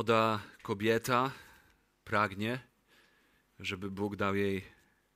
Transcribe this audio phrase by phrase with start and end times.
[0.00, 1.32] Młoda kobieta
[2.04, 2.60] pragnie,
[3.58, 4.64] żeby Bóg dał jej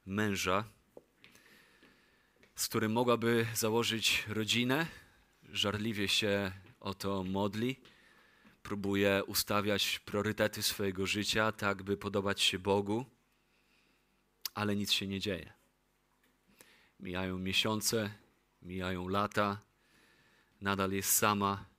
[0.06, 0.64] męża,
[2.54, 4.86] z którym mogłaby założyć rodzinę,
[5.42, 7.80] żarliwie się o to modli,
[8.62, 13.04] próbuje ustawiać priorytety swojego życia, tak by podobać się Bogu,
[14.54, 15.52] ale nic się nie dzieje.
[17.00, 18.14] Mijają miesiące,
[18.62, 19.60] mijają lata,
[20.60, 21.73] nadal jest sama.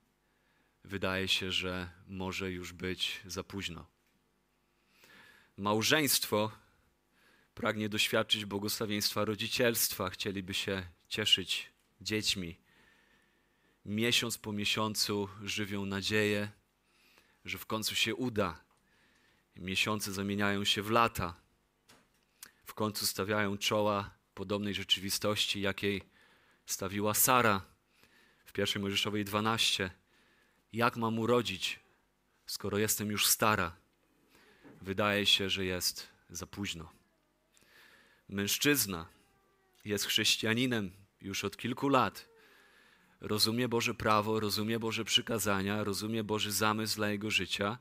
[0.88, 3.85] Wydaje się, że może już być za późno.
[5.58, 6.52] Małżeństwo
[7.55, 11.71] pragnie doświadczyć błogosławieństwa rodzicielstwa, chcieliby się cieszyć
[12.02, 12.58] dziećmi.
[13.85, 16.52] Miesiąc po miesiącu żywią nadzieję,
[17.45, 18.63] że w końcu się uda.
[19.55, 21.36] Miesiące zamieniają się w lata.
[22.66, 26.02] W końcu stawiają czoła podobnej rzeczywistości, jakiej
[26.66, 27.61] stawiła Sara
[28.45, 30.05] w pierwszej Mojżeszowej 12.
[30.76, 31.80] Jak mam urodzić,
[32.45, 33.76] skoro jestem już stara?
[34.82, 36.92] Wydaje się, że jest za późno.
[38.30, 39.06] Mężczyzna
[39.86, 42.30] jest chrześcijaninem już od kilku lat.
[43.22, 47.78] Rozumie Boże prawo, rozumie Boże przykazania, rozumie Boży zamysł dla jego życia,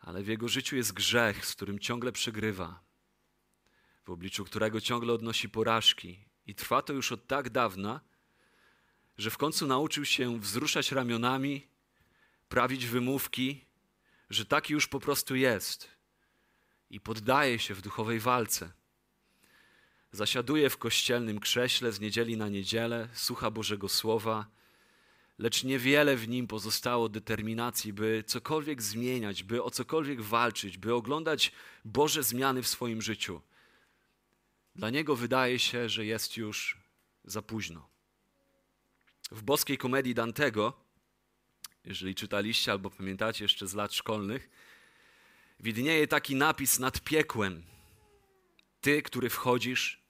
[0.00, 2.80] ale w jego życiu jest grzech, z którym ciągle przegrywa,
[4.04, 6.18] w obliczu którego ciągle odnosi porażki.
[6.46, 8.00] I trwa to już od tak dawna,
[9.18, 11.71] że w końcu nauczył się wzruszać ramionami,
[12.52, 13.64] prawić wymówki,
[14.30, 15.88] że taki już po prostu jest
[16.90, 18.72] i poddaje się w duchowej walce.
[20.10, 24.46] Zasiaduje w kościelnym krześle z niedzieli na niedzielę, słucha Bożego Słowa,
[25.38, 31.52] lecz niewiele w nim pozostało determinacji, by cokolwiek zmieniać, by o cokolwiek walczyć, by oglądać
[31.84, 33.40] Boże zmiany w swoim życiu.
[34.76, 36.78] Dla niego wydaje się, że jest już
[37.24, 37.88] za późno.
[39.30, 40.81] W boskiej komedii Dantego,
[41.84, 44.50] jeżeli czytaliście albo pamiętacie jeszcze z lat szkolnych,
[45.60, 47.62] widnieje taki napis nad piekłem.
[48.80, 50.02] Ty, który wchodzisz,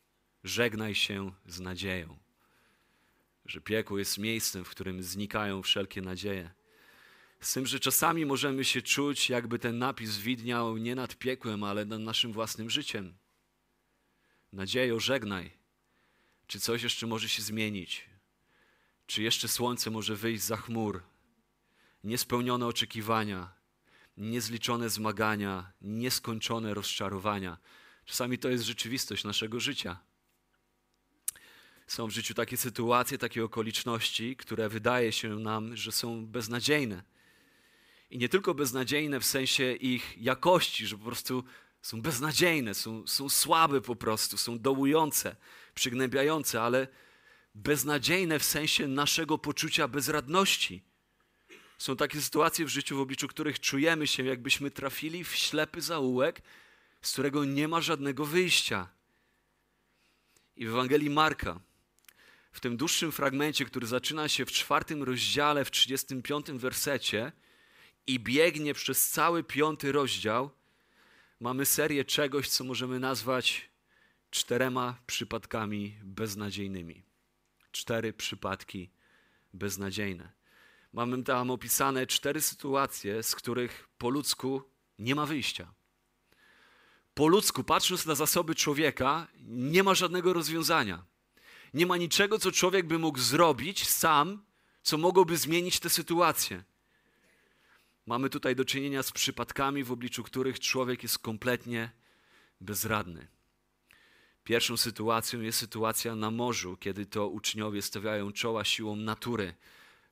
[0.44, 2.18] żegnaj się z nadzieją.
[3.46, 6.50] Że piekło jest miejscem, w którym znikają wszelkie nadzieje.
[7.40, 11.84] Z tym, że czasami możemy się czuć, jakby ten napis widniał nie nad piekłem, ale
[11.84, 13.14] nad naszym własnym życiem.
[14.52, 15.50] Nadziejo, żegnaj.
[16.46, 18.04] Czy coś jeszcze może się zmienić?
[19.06, 21.02] Czy jeszcze słońce może wyjść za chmur?
[22.04, 23.52] Niespełnione oczekiwania,
[24.16, 27.58] niezliczone zmagania, nieskończone rozczarowania.
[28.04, 29.98] Czasami to jest rzeczywistość naszego życia.
[31.86, 37.02] Są w życiu takie sytuacje, takie okoliczności, które wydaje się nam, że są beznadziejne.
[38.10, 41.44] I nie tylko beznadziejne w sensie ich jakości, że po prostu
[41.82, 45.36] są beznadziejne, są, są słabe po prostu, są dołujące,
[45.74, 46.88] przygnębiające, ale
[47.54, 50.82] beznadziejne w sensie naszego poczucia bezradności.
[51.82, 56.42] Są takie sytuacje w życiu, w obliczu których czujemy się, jakbyśmy trafili w ślepy zaułek,
[57.00, 58.88] z którego nie ma żadnego wyjścia.
[60.56, 61.60] I w Ewangelii Marka,
[62.52, 67.32] w tym dłuższym fragmencie, który zaczyna się w czwartym rozdziale, w 35 wersecie
[68.06, 70.50] i biegnie przez cały piąty rozdział,
[71.40, 73.70] mamy serię czegoś, co możemy nazwać
[74.30, 77.02] czterema przypadkami beznadziejnymi.
[77.72, 78.90] Cztery przypadki
[79.54, 80.41] beznadziejne.
[80.92, 84.62] Mamy tam opisane cztery sytuacje, z których po ludzku
[84.98, 85.74] nie ma wyjścia.
[87.14, 91.04] Po ludzku, patrząc na zasoby człowieka, nie ma żadnego rozwiązania.
[91.74, 94.44] Nie ma niczego, co człowiek by mógł zrobić sam,
[94.82, 96.64] co mogłoby zmienić tę sytuację.
[98.06, 101.90] Mamy tutaj do czynienia z przypadkami, w obliczu których człowiek jest kompletnie
[102.60, 103.28] bezradny.
[104.44, 109.54] Pierwszą sytuacją jest sytuacja na morzu, kiedy to uczniowie stawiają czoła siłom natury.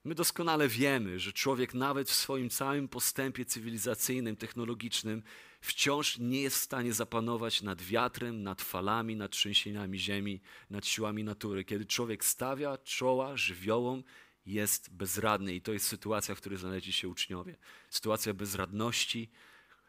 [0.05, 5.23] My doskonale wiemy, że człowiek nawet w swoim całym postępie cywilizacyjnym, technologicznym
[5.61, 11.25] wciąż nie jest w stanie zapanować nad wiatrem, nad falami, nad trzęsieniami ziemi, nad siłami
[11.25, 11.65] natury.
[11.65, 14.03] Kiedy człowiek stawia czoła żywiołom,
[14.47, 17.57] jest bezradny i to jest sytuacja, w której znaleźli się uczniowie.
[17.91, 19.31] Sytuacja bezradności,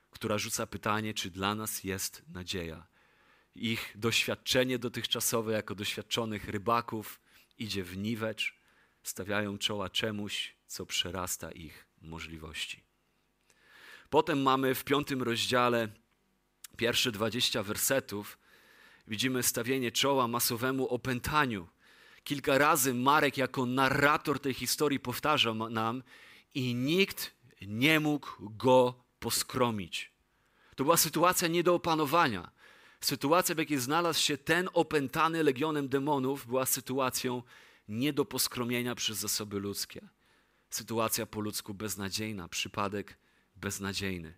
[0.09, 2.87] która rzuca pytanie, czy dla nas jest nadzieja.
[3.55, 7.21] Ich doświadczenie dotychczasowe jako doświadczonych rybaków
[7.57, 8.60] idzie w niwecz,
[9.03, 12.83] stawiają czoła czemuś, co przerasta ich możliwości.
[14.09, 15.87] Potem mamy w piątym rozdziale
[16.77, 18.37] pierwsze dwadzieścia wersetów.
[19.07, 21.67] Widzimy stawienie czoła masowemu opętaniu.
[22.23, 26.03] Kilka razy Marek jako narrator tej historii powtarza nam
[26.53, 30.11] i nikt nie mógł go poskromić.
[30.75, 32.51] To była sytuacja nie do opanowania.
[33.01, 37.43] Sytuacja, w jakiej znalazł się ten opętany legionem demonów, była sytuacją
[37.91, 40.01] nie do poskromienia przez zasoby ludzkie.
[40.69, 43.17] Sytuacja po ludzku beznadziejna, przypadek
[43.55, 44.33] beznadziejny.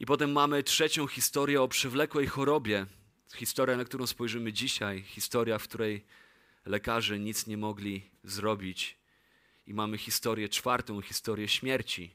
[0.00, 2.86] I potem mamy trzecią historię o przewlekłej chorobie.
[3.34, 5.02] Historia, na którą spojrzymy dzisiaj.
[5.02, 6.04] Historia, w której
[6.66, 8.98] lekarze nic nie mogli zrobić.
[9.66, 12.14] I mamy historię czwartą, historię śmierci.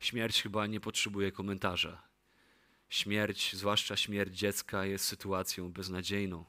[0.00, 2.02] Śmierć chyba nie potrzebuje komentarza.
[2.88, 6.44] Śmierć, zwłaszcza śmierć dziecka, jest sytuacją beznadziejną.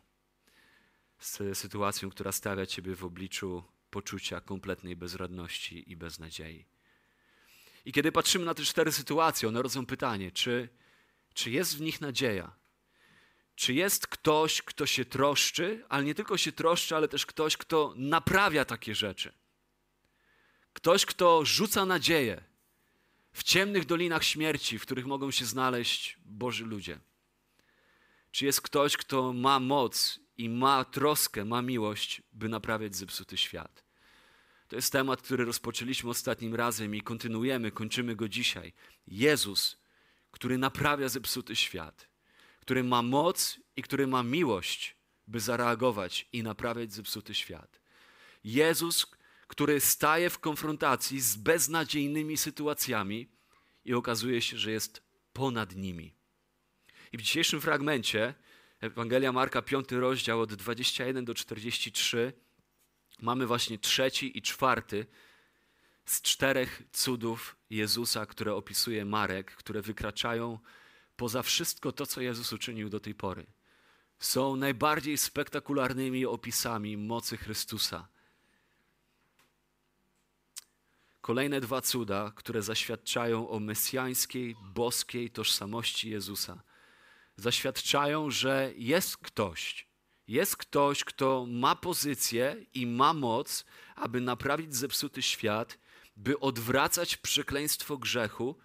[1.53, 6.65] Sytuacją, która stawia ciebie w obliczu poczucia kompletnej bezradności i beznadziei.
[7.85, 10.69] I kiedy patrzymy na te cztery sytuacje, one rodzą pytanie, czy,
[11.33, 12.56] czy jest w nich nadzieja?
[13.56, 17.94] Czy jest ktoś, kto się troszczy, ale nie tylko się troszczy, ale też ktoś, kto
[17.95, 19.33] naprawia takie rzeczy?
[20.74, 22.44] Ktoś, kto rzuca nadzieję
[23.31, 27.00] w ciemnych dolinach śmierci, w których mogą się znaleźć Boży ludzie?
[28.31, 33.83] Czy jest ktoś, kto ma moc i ma troskę, ma miłość, by naprawiać zepsuty świat?
[34.67, 38.73] To jest temat, który rozpoczęliśmy ostatnim razem i kontynuujemy, kończymy go dzisiaj.
[39.07, 39.77] Jezus,
[40.31, 42.09] który naprawia zepsuty świat,
[42.59, 44.95] który ma moc i który ma miłość,
[45.27, 47.81] by zareagować i naprawiać zepsuty świat.
[48.43, 49.07] Jezus,
[49.47, 53.27] który staje w konfrontacji z beznadziejnymi sytuacjami
[53.85, 55.03] i okazuje się, że jest
[55.33, 56.13] ponad nimi.
[57.11, 58.33] I w dzisiejszym fragmencie
[58.81, 62.33] Ewangelia Marka, 5 rozdział od 21 do 43
[63.22, 65.06] mamy właśnie trzeci i czwarty
[66.06, 70.60] z czterech cudów Jezusa, które opisuje Marek, które wykraczają
[71.16, 73.45] poza wszystko to, co Jezus uczynił do tej pory.
[74.19, 78.07] Są najbardziej spektakularnymi opisami mocy Chrystusa.
[81.22, 86.63] Kolejne dwa cuda, które zaświadczają o mesjańskiej, boskiej tożsamości Jezusa.
[87.41, 89.88] Zaświadczają, że jest ktoś,
[90.27, 93.65] jest ktoś, kto ma pozycję i ma moc,
[93.95, 95.79] aby naprawić zepsuty świat,
[96.15, 98.57] by odwracać przekleństwo grzechu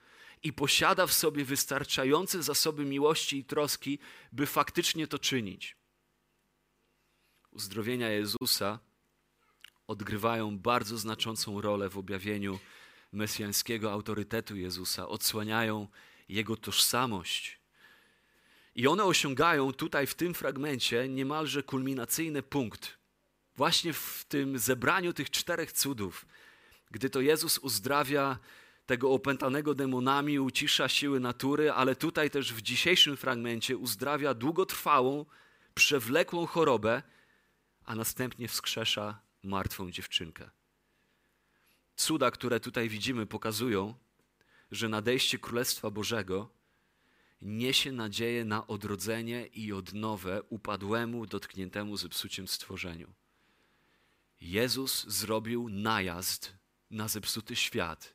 [0.42, 3.98] i posiada w sobie wystarczające zasoby miłości i troski,
[4.32, 5.76] by faktycznie to czynić.
[7.50, 8.78] Uzdrowienia Jezusa
[9.86, 12.58] odgrywają bardzo znaczącą rolę w objawieniu
[13.12, 15.88] mesjańskiego autorytetu Jezusa, odsłaniają
[16.28, 17.55] jego tożsamość
[18.76, 22.98] i one osiągają tutaj w tym fragmencie niemalże kulminacyjny punkt.
[23.56, 26.26] Właśnie w tym zebraniu tych czterech cudów,
[26.90, 28.38] gdy to Jezus uzdrawia
[28.86, 35.24] tego opętanego demonami, ucisza siły natury, ale tutaj też w dzisiejszym fragmencie uzdrawia długotrwałą,
[35.74, 37.02] przewlekłą chorobę,
[37.84, 40.50] a następnie wskrzesza martwą dziewczynkę.
[41.96, 43.94] Cuda, które tutaj widzimy, pokazują,
[44.70, 46.55] że nadejście Królestwa Bożego
[47.40, 53.12] niesie nadzieję na odrodzenie i odnowę upadłemu, dotkniętemu zepsuciem stworzeniu.
[54.40, 56.52] Jezus zrobił najazd
[56.90, 58.14] na zepsuty świat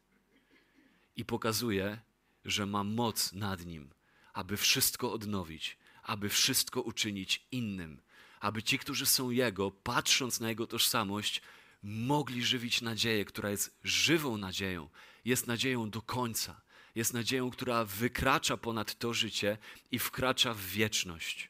[1.15, 1.99] i pokazuje,
[2.45, 3.89] że ma moc nad nim,
[4.33, 8.01] aby wszystko odnowić, aby wszystko uczynić innym,
[8.39, 11.41] aby ci, którzy są Jego, patrząc na Jego tożsamość,
[11.83, 14.89] mogli żywić nadzieję, która jest żywą nadzieją,
[15.25, 16.61] jest nadzieją do końca
[16.95, 19.57] jest nadzieją, która wykracza ponad to życie
[19.91, 21.49] i wkracza w wieczność.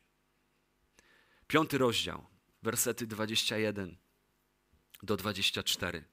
[1.47, 2.25] Piąty rozdział,
[2.63, 3.97] wersety 21
[5.03, 6.03] do 24.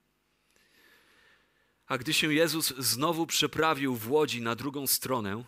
[1.87, 5.45] A gdy się Jezus znowu przeprawił w łodzi na drugą stronę,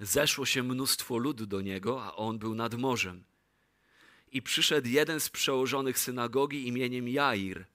[0.00, 3.24] zeszło się mnóstwo ludu do niego, a on był nad morzem.
[4.32, 7.66] I przyszedł jeden z przełożonych synagogi imieniem Jair–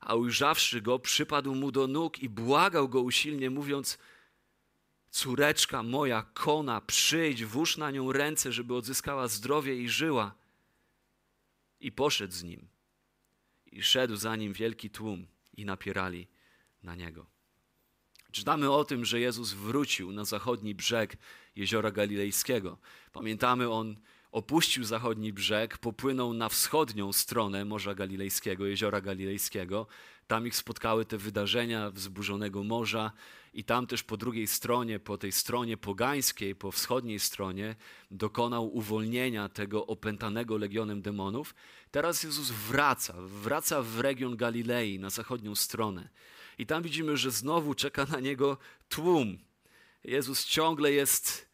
[0.00, 3.98] a ujrzawszy go, przypadł mu do nóg i błagał go usilnie, mówiąc:
[5.10, 10.34] Córeczka moja, kona, przyjdź, włóż na nią ręce, żeby odzyskała zdrowie i żyła.
[11.80, 12.68] I poszedł z nim.
[13.66, 15.26] I szedł za nim wielki tłum
[15.56, 16.28] i napierali
[16.82, 17.26] na niego.
[18.32, 21.16] Czytamy o tym, że Jezus wrócił na zachodni brzeg
[21.56, 22.78] jeziora Galilejskiego.
[23.12, 23.96] Pamiętamy, on
[24.32, 29.86] opuścił zachodni brzeg, popłynął na wschodnią stronę Morza Galilejskiego, jeziora Galilejskiego.
[30.26, 33.12] Tam ich spotkały te wydarzenia wzburzonego morza,
[33.54, 37.76] i tam też po drugiej stronie, po tej stronie pogańskiej, po wschodniej stronie,
[38.10, 41.54] dokonał uwolnienia tego opętanego legionem demonów.
[41.90, 46.08] Teraz Jezus wraca, wraca w region Galilei, na zachodnią stronę.
[46.58, 48.58] I tam widzimy, że znowu czeka na niego
[48.88, 49.38] tłum.
[50.04, 51.48] Jezus ciągle jest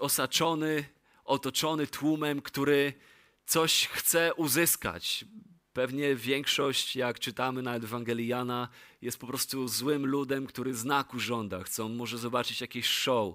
[0.00, 0.84] osaczony
[1.26, 2.92] otoczony tłumem, który
[3.46, 5.24] coś chce uzyskać.
[5.72, 8.68] Pewnie większość, jak czytamy na Ewangeliana,
[9.02, 11.62] jest po prostu złym ludem, który znaku żąda.
[11.62, 13.34] Chcą może zobaczyć jakieś show.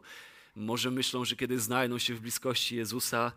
[0.56, 3.32] Może myślą, że kiedy znajdą się w bliskości Jezusa,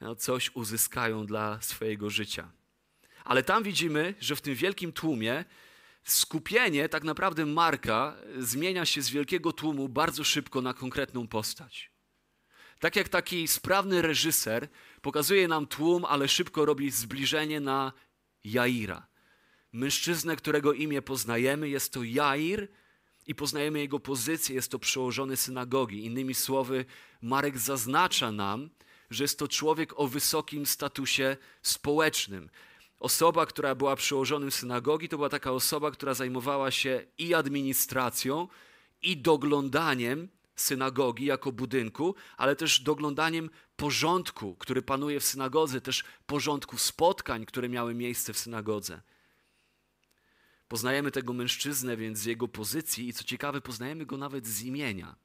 [0.00, 2.50] no, coś uzyskają dla swojego życia.
[3.24, 5.44] Ale tam widzimy, że w tym wielkim tłumie
[6.04, 11.90] skupienie tak naprawdę Marka zmienia się z wielkiego tłumu bardzo szybko na konkretną postać.
[12.80, 14.68] Tak jak taki sprawny reżyser
[15.02, 17.92] pokazuje nam tłum, ale szybko robi zbliżenie na
[18.44, 19.06] Jaira.
[19.72, 22.68] Mężczyznę, którego imię poznajemy, jest to Jair
[23.26, 26.04] i poznajemy jego pozycję, jest to przełożony synagogi.
[26.04, 26.84] Innymi słowy,
[27.22, 28.70] Marek zaznacza nam,
[29.10, 32.50] że jest to człowiek o wysokim statusie społecznym.
[33.00, 38.48] Osoba, która była przełożonym synagogi, to była taka osoba, która zajmowała się i administracją,
[39.02, 40.28] i doglądaniem
[40.60, 47.68] synagogi jako budynku, ale też doglądaniem porządku, który panuje w synagodze, też porządku spotkań, które
[47.68, 49.00] miały miejsce w synagodze.
[50.68, 55.16] Poznajemy tego mężczyznę więc z jego pozycji i co ciekawe, poznajemy go nawet z imienia.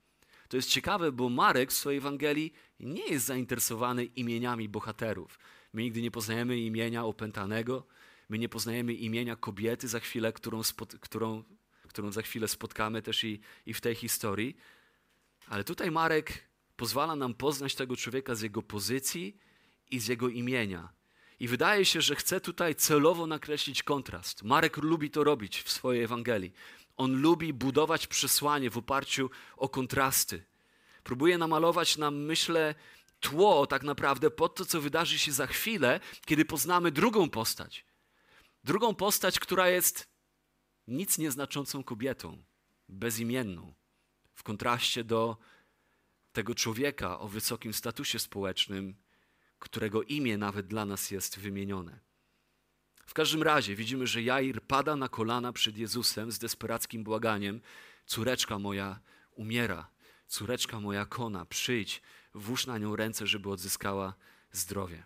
[0.50, 5.40] To jest ciekawe, bo Marek w swojej Ewangelii nie jest zainteresowany imieniami bohaterów.
[5.74, 7.84] My nigdy nie poznajemy imienia opętanego,
[8.30, 10.62] my nie poznajemy imienia kobiety za chwilę, którą,
[11.00, 11.44] którą,
[11.88, 14.58] którą za chwilę spotkamy też i, i w tej historii.
[15.48, 19.38] Ale tutaj Marek pozwala nam poznać tego człowieka z jego pozycji
[19.92, 20.90] i z jego imienia.
[21.40, 24.44] I wydaje się, że chce tutaj celowo nakreślić kontrast.
[24.44, 26.54] Marek lubi to robić w swojej Ewangelii.
[26.98, 30.46] On lubi budować przesłanie w oparciu o kontrasty.
[31.04, 32.76] Próbuje namalować nam, myślę,
[33.20, 37.86] tło tak naprawdę pod to, co wydarzy się za chwilę, kiedy poznamy drugą postać.
[38.64, 40.08] Drugą postać, która jest
[40.88, 42.44] nic nieznaczącą kobietą,
[42.90, 43.74] bezimienną,
[44.46, 45.38] kontraście do
[46.34, 48.96] tego człowieka o wysokim statusie społecznym,
[49.60, 52.00] którego imię nawet dla nas jest wymienione.
[53.06, 57.62] W każdym razie widzimy, że Jair pada na kolana przed Jezusem z desperackim błaganiem:
[58.06, 59.00] Córeczka moja
[59.32, 59.88] umiera,
[60.28, 62.02] córeczka moja kona, przyjdź,
[62.34, 64.14] włóż na nią ręce, żeby odzyskała
[64.52, 65.04] zdrowie.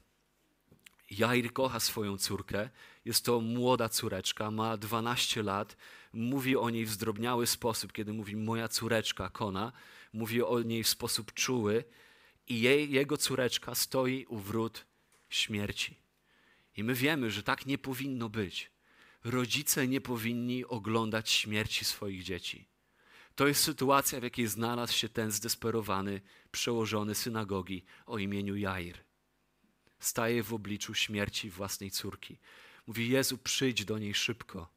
[1.12, 2.70] Jair kocha swoją córkę,
[3.10, 5.78] jest to młoda córeczka, ma 12 lat,
[6.14, 9.72] mówi o niej w zdrobniały sposób, kiedy mówi moja córeczka, Kona,
[10.14, 11.84] mówi o niej w sposób czuły
[12.48, 14.86] i jej, jego córeczka stoi u wrót
[15.30, 15.96] śmierci.
[16.78, 18.72] I my wiemy, że tak nie powinno być.
[19.24, 22.68] Rodzice nie powinni oglądać śmierci swoich dzieci.
[23.36, 28.98] To jest sytuacja, w jakiej znalazł się ten zdesperowany, przełożony synagogi o imieniu Jair.
[30.00, 32.38] Staje w obliczu śmierci własnej córki.
[32.90, 34.70] Mówi: Jezu, przyjdź do niej szybko.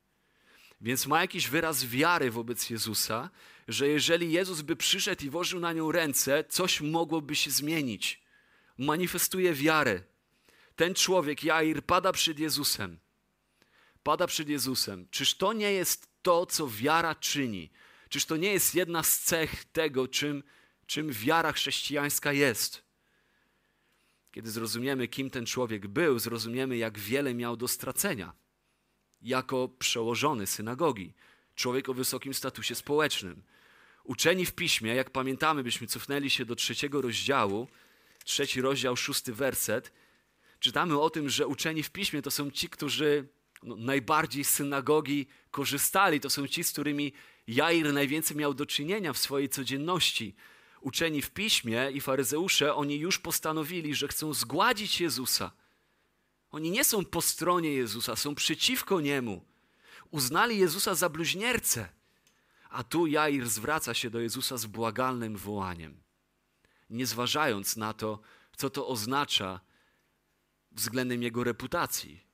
[0.81, 3.31] Więc ma jakiś wyraz wiary wobec Jezusa,
[3.69, 8.23] że jeżeli Jezus by przyszedł i włożył na nią ręce, coś mogłoby się zmienić.
[8.78, 10.02] Manifestuje wiarę.
[10.76, 12.99] Ten człowiek, Jair, pada przed Jezusem.
[14.02, 15.09] Pada przed Jezusem.
[15.11, 17.71] Czyż to nie jest to, co wiara czyni?
[18.09, 20.42] Czyż to nie jest jedna z cech tego, czym,
[20.87, 22.81] czym wiara chrześcijańska jest?
[24.32, 28.32] Kiedy zrozumiemy, kim ten człowiek był, zrozumiemy, jak wiele miał do stracenia.
[29.22, 31.14] Jako przełożony synagogi,
[31.54, 33.42] człowiek o wysokim statusie społecznym.
[34.04, 37.68] Uczeni w piśmie, jak pamiętamy, byśmy cofnęli się do trzeciego rozdziału,
[38.24, 39.92] trzeci rozdział, szósty werset,
[40.60, 43.28] czytamy o tym, że uczeni w piśmie to są ci, którzy
[43.62, 46.20] no, najbardziej z synagogi korzystali.
[46.20, 47.12] To są ci, z którymi
[47.46, 50.34] Jair najwięcej miał do czynienia w swojej codzienności.
[50.82, 55.52] Uczeni w piśmie i faryzeusze, oni już postanowili, że chcą zgładzić Jezusa.
[56.50, 59.44] Oni nie są po stronie Jezusa, są przeciwko Niemu.
[60.10, 61.88] Uznali Jezusa za bluźniercę.
[62.70, 66.02] A tu Jair zwraca się do Jezusa z błagalnym wołaniem,
[66.90, 68.20] nie zważając na to,
[68.56, 69.60] co to oznacza
[70.72, 72.26] względem jego reputacji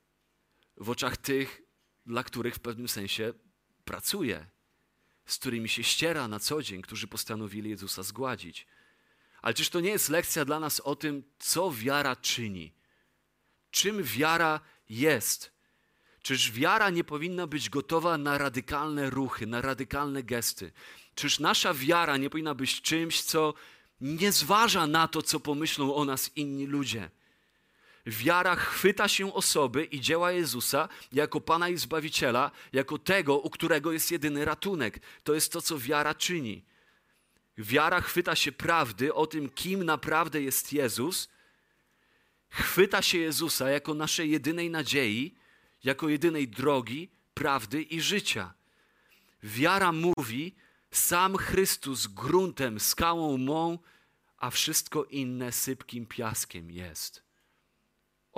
[0.77, 1.61] w oczach tych,
[2.05, 3.33] dla których w pewnym sensie
[3.85, 4.45] pracuje,
[5.31, 8.67] z którymi się ściera na co dzień, którzy postanowili Jezusa zgładzić.
[9.41, 12.73] Ale czyż to nie jest lekcja dla nas o tym, co wiara czyni?
[13.71, 14.59] Czym wiara
[14.89, 15.51] jest?
[16.21, 20.71] Czyż wiara nie powinna być gotowa na radykalne ruchy, na radykalne gesty?
[21.15, 23.53] Czyż nasza wiara nie powinna być czymś, co
[24.01, 27.09] nie zważa na to, co pomyślą o nas inni ludzie?
[28.09, 33.91] Wiara chwyta się osoby i dzieła Jezusa jako Pana i Zbawiciela, jako tego, u którego
[33.91, 34.99] jest jedyny ratunek.
[35.23, 36.65] To jest to, co wiara czyni.
[37.57, 41.29] Wiara chwyta się prawdy o tym, kim naprawdę jest Jezus,
[42.49, 45.35] chwyta się Jezusa jako naszej jedynej nadziei,
[45.83, 48.53] jako jedynej drogi, prawdy i życia.
[49.43, 50.55] Wiara mówi,
[50.91, 53.79] sam Chrystus gruntem, skałą mą,
[54.37, 57.28] a wszystko inne sypkim piaskiem jest.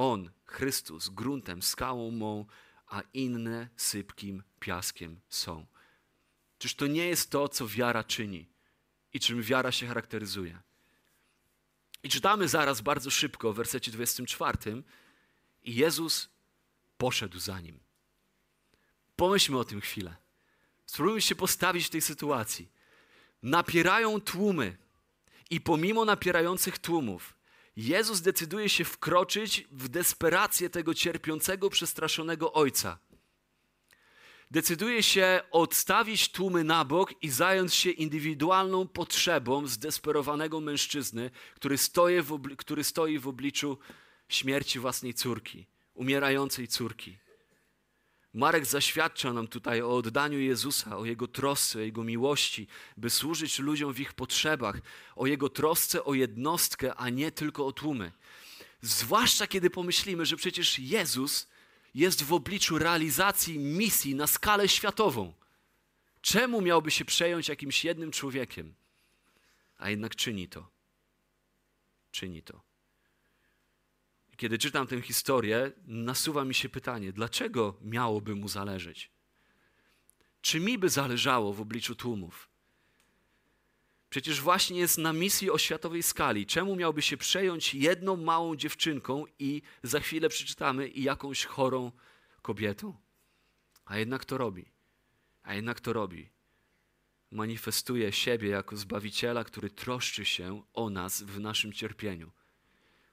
[0.01, 2.45] On, Chrystus, gruntem, skałą mą,
[2.87, 5.65] a inne sypkim piaskiem są.
[6.57, 8.49] Czyż to nie jest to, co wiara czyni
[9.13, 10.59] i czym wiara się charakteryzuje?
[12.03, 14.83] I czytamy zaraz bardzo szybko w wersecie 24.
[15.63, 16.29] I Jezus
[16.97, 17.79] poszedł za nim.
[19.15, 20.15] Pomyślmy o tym chwilę.
[20.85, 22.71] Spróbujmy się postawić w tej sytuacji.
[23.43, 24.77] Napierają tłumy
[25.49, 27.40] i pomimo napierających tłumów,
[27.75, 32.99] Jezus decyduje się wkroczyć w desperację tego cierpiącego, przestraszonego ojca.
[34.51, 41.77] Decyduje się odstawić tłumy na bok i zająć się indywidualną potrzebą zdesperowanego mężczyzny, który
[42.57, 43.77] który stoi w obliczu
[44.29, 47.17] śmierci własnej córki, umierającej córki.
[48.33, 53.59] Marek zaświadcza nam tutaj o oddaniu Jezusa, o Jego trosce, o Jego miłości, by służyć
[53.59, 54.81] ludziom w ich potrzebach,
[55.15, 58.11] o Jego trosce o jednostkę, a nie tylko o tłumy.
[58.81, 61.47] Zwłaszcza kiedy pomyślimy, że przecież Jezus
[61.93, 65.33] jest w obliczu realizacji misji na skalę światową.
[66.21, 68.73] Czemu miałby się przejąć jakimś jednym człowiekiem?
[69.77, 70.67] A jednak czyni to.
[72.11, 72.70] Czyni to
[74.41, 79.11] kiedy czytam tę historię, nasuwa mi się pytanie, dlaczego miałoby mu zależeć?
[80.41, 82.49] Czy mi by zależało w obliczu tłumów?
[84.09, 86.45] Przecież właśnie jest na misji o światowej skali.
[86.45, 91.91] Czemu miałby się przejąć jedną małą dziewczynką i za chwilę przeczytamy i jakąś chorą
[92.41, 92.97] kobietą?
[93.85, 94.65] A jednak to robi.
[95.43, 96.29] A jednak to robi.
[97.31, 102.31] Manifestuje siebie jako Zbawiciela, który troszczy się o nas w naszym cierpieniu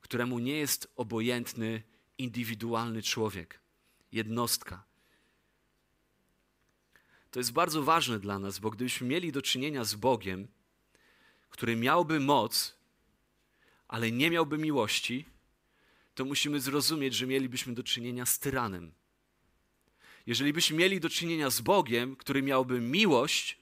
[0.08, 1.82] któremu nie jest obojętny,
[2.18, 3.60] indywidualny człowiek,
[4.12, 4.84] jednostka.
[7.30, 10.48] To jest bardzo ważne dla nas, bo gdybyśmy mieli do czynienia z Bogiem,
[11.50, 12.76] który miałby moc,
[13.88, 15.24] ale nie miałby miłości,
[16.14, 18.92] to musimy zrozumieć, że mielibyśmy do czynienia z tyranem.
[20.26, 23.58] Jeżeli byśmy mieli do czynienia z Bogiem, który miałby miłość,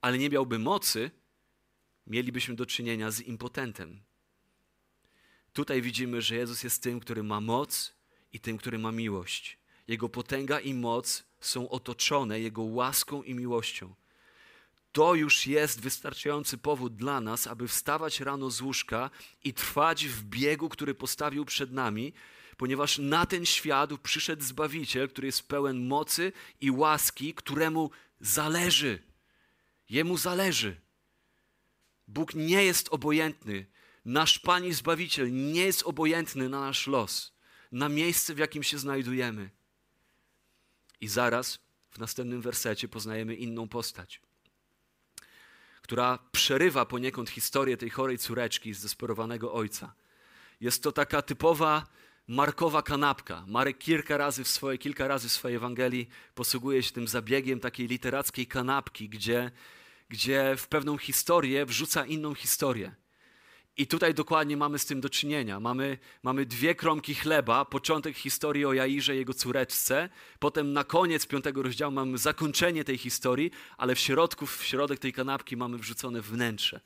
[0.00, 1.10] ale nie miałby mocy,
[2.06, 4.02] mielibyśmy do czynienia z impotentem.
[5.54, 7.94] Tutaj widzimy, że Jezus jest tym, który ma moc
[8.32, 9.58] i tym, który ma miłość.
[9.88, 13.94] Jego potęga i moc są otoczone Jego łaską i miłością.
[14.92, 19.10] To już jest wystarczający powód dla nas, aby wstawać rano z łóżka
[19.44, 22.12] i trwać w biegu, który postawił przed nami,
[22.56, 27.90] ponieważ na ten świat przyszedł Zbawiciel, który jest pełen mocy i łaski, któremu
[28.20, 29.02] zależy.
[29.88, 30.80] Jemu zależy.
[32.08, 33.66] Bóg nie jest obojętny
[34.04, 37.32] Nasz Pan i Zbawiciel nie jest obojętny na nasz los,
[37.72, 39.50] na miejsce, w jakim się znajdujemy.
[41.00, 41.58] I zaraz
[41.90, 44.20] w następnym wersecie poznajemy inną postać,
[45.82, 49.94] która przerywa poniekąd historię tej chorej córeczki zdesperowanego ojca.
[50.60, 51.86] Jest to taka typowa
[52.28, 53.44] Markowa kanapka.
[53.46, 57.86] Marek kilka razy w swojej, kilka razy w swojej Ewangelii posługuje się tym zabiegiem takiej
[57.86, 59.50] literackiej kanapki, gdzie,
[60.08, 62.94] gdzie w pewną historię wrzuca inną historię.
[63.76, 65.60] I tutaj dokładnie mamy z tym do czynienia.
[65.60, 70.08] Mamy, mamy dwie kromki chleba, początek historii o Jairze jego córeczce,
[70.38, 75.12] potem na koniec piątego rozdziału mamy zakończenie tej historii, ale w środku, w środek tej
[75.12, 76.80] kanapki mamy wrzucone wnętrze.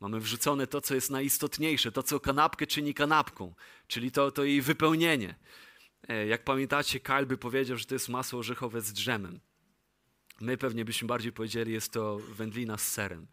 [0.00, 3.54] Mamy wrzucone to, co jest najistotniejsze, to, co kanapkę czyni kanapką,
[3.86, 5.34] czyli to, to jej wypełnienie.
[6.08, 9.40] E, jak pamiętacie, Kyle powiedział, że to jest masło orzechowe z drzemem.
[10.40, 13.26] My pewnie byśmy bardziej powiedzieli, jest to wędlina z serem.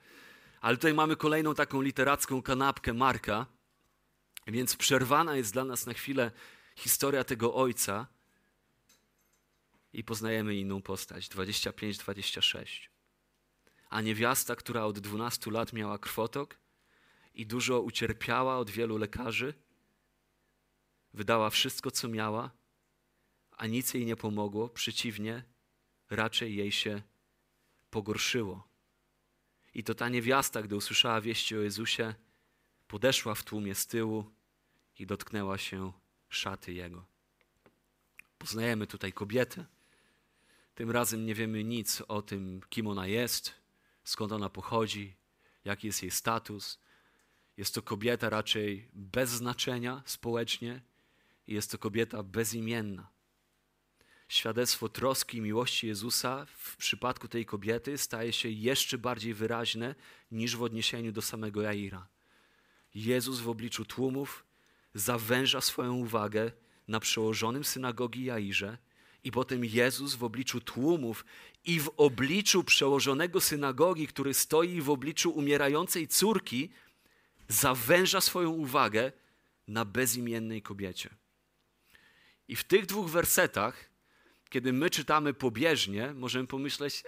[0.65, 3.45] Ale tutaj mamy kolejną taką literacką kanapkę Marka,
[4.47, 6.31] więc przerwana jest dla nas na chwilę
[6.75, 8.07] historia tego ojca
[9.93, 12.65] i poznajemy inną postać 25-26.
[13.89, 16.57] A niewiasta, która od 12 lat miała krwotok
[17.33, 19.53] i dużo ucierpiała od wielu lekarzy,
[21.13, 22.51] wydała wszystko, co miała,
[23.51, 25.43] a nic jej nie pomogło, przeciwnie,
[26.09, 27.01] raczej jej się
[27.89, 28.74] pogorszyło.
[29.75, 32.13] I to ta niewiasta, gdy usłyszała wieści o Jezusie,
[32.87, 34.31] podeszła w tłumie z tyłu
[34.99, 35.91] i dotknęła się
[36.29, 37.05] szaty Jego.
[38.37, 39.65] Poznajemy tutaj kobietę.
[40.75, 43.53] Tym razem nie wiemy nic o tym, kim ona jest,
[44.03, 45.15] skąd ona pochodzi,
[45.65, 46.79] jaki jest jej status.
[47.57, 50.81] Jest to kobieta raczej bez znaczenia społecznie
[51.47, 53.14] i jest to kobieta bezimienna
[54.27, 59.95] świadectwo troski i miłości Jezusa w przypadku tej kobiety staje się jeszcze bardziej wyraźne
[60.31, 62.07] niż w odniesieniu do samego Jaira.
[62.95, 64.45] Jezus w obliczu tłumów
[64.93, 66.51] zawęża swoją uwagę
[66.87, 68.77] na przełożonym synagogi Jairze
[69.23, 71.25] i potem Jezus w obliczu tłumów
[71.65, 76.69] i w obliczu przełożonego synagogi, który stoi w obliczu umierającej córki,
[77.47, 79.11] zawęża swoją uwagę
[79.67, 81.09] na bezimiennej kobiecie.
[82.47, 83.89] I w tych dwóch wersetach
[84.49, 87.03] kiedy my czytamy pobieżnie, możemy pomyśleć,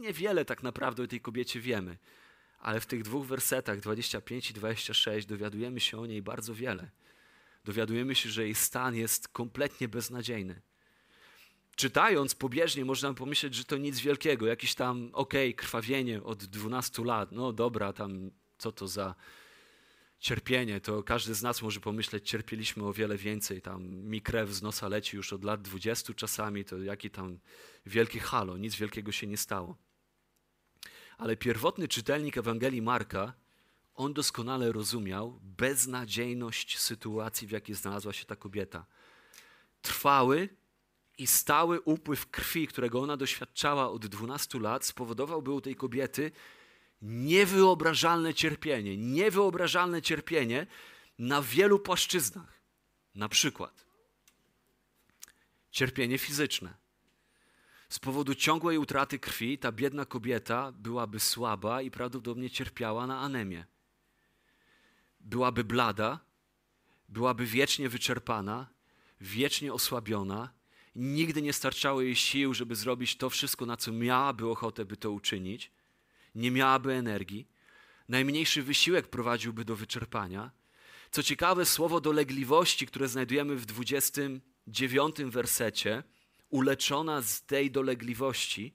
[0.00, 1.98] niewiele tak naprawdę o tej kobiecie wiemy.
[2.60, 6.90] Ale w tych dwóch wersetach, 25 i 26, dowiadujemy się o niej bardzo wiele.
[7.64, 10.60] Dowiadujemy się, że jej stan jest kompletnie beznadziejny.
[11.76, 17.04] czytając pobieżnie można pomyśleć, że to nic wielkiego, jakieś tam, okej, okay, krwawienie od 12
[17.04, 19.14] lat, no dobra, tam co to za
[20.18, 24.62] cierpienie, to każdy z nas może pomyśleć, cierpieliśmy o wiele więcej, tam mi krew z
[24.62, 27.38] nosa leci już od lat 20 czasami, to jaki tam
[27.86, 29.76] wielki halo, nic wielkiego się nie stało.
[31.18, 33.32] Ale pierwotny czytelnik Ewangelii Marka,
[33.94, 38.86] on doskonale rozumiał beznadziejność sytuacji, w jakiej znalazła się ta kobieta.
[39.82, 40.48] Trwały
[41.18, 46.30] i stały upływ krwi, którego ona doświadczała od 12 lat, spowodowałby u tej kobiety
[47.06, 48.96] niewyobrażalne cierpienie.
[48.96, 50.66] Niewyobrażalne cierpienie
[51.18, 52.60] na wielu płaszczyznach.
[53.14, 53.86] Na przykład
[55.70, 56.74] cierpienie fizyczne.
[57.88, 63.64] Z powodu ciągłej utraty krwi ta biedna kobieta byłaby słaba i prawdopodobnie cierpiała na anemię.
[65.20, 66.20] Byłaby blada,
[67.08, 68.66] byłaby wiecznie wyczerpana,
[69.20, 70.52] wiecznie osłabiona,
[70.94, 75.10] nigdy nie starczało jej sił, żeby zrobić to wszystko, na co miałaby ochotę, by to
[75.10, 75.70] uczynić.
[76.36, 77.48] Nie miałaby energii.
[78.08, 80.50] Najmniejszy wysiłek prowadziłby do wyczerpania.
[81.10, 86.02] Co ciekawe, słowo dolegliwości, które znajdujemy w 29 wersecie,
[86.50, 88.74] uleczona z tej dolegliwości,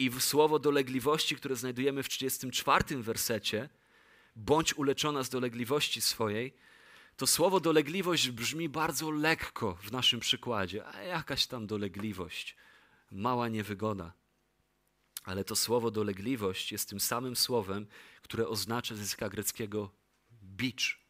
[0.00, 3.68] i słowo dolegliwości, które znajdujemy w 34 wersecie,
[4.36, 6.54] bądź uleczona z dolegliwości swojej,
[7.16, 12.56] to słowo dolegliwość brzmi bardzo lekko w naszym przykładzie, a jakaś tam dolegliwość,
[13.10, 14.12] mała niewygoda.
[15.22, 17.86] Ale to słowo dolegliwość jest tym samym słowem,
[18.22, 19.90] które oznacza z języka greckiego
[20.42, 21.00] bicz.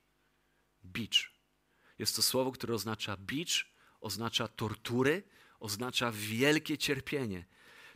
[0.84, 1.32] Bicz.
[1.98, 5.22] Jest to słowo, które oznacza bicz, oznacza tortury,
[5.60, 7.46] oznacza wielkie cierpienie.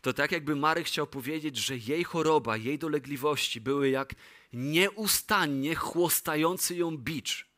[0.01, 4.15] To tak jakby Mary chciał powiedzieć, że jej choroba, jej dolegliwości były jak
[4.53, 7.55] nieustannie chłostający ją bicz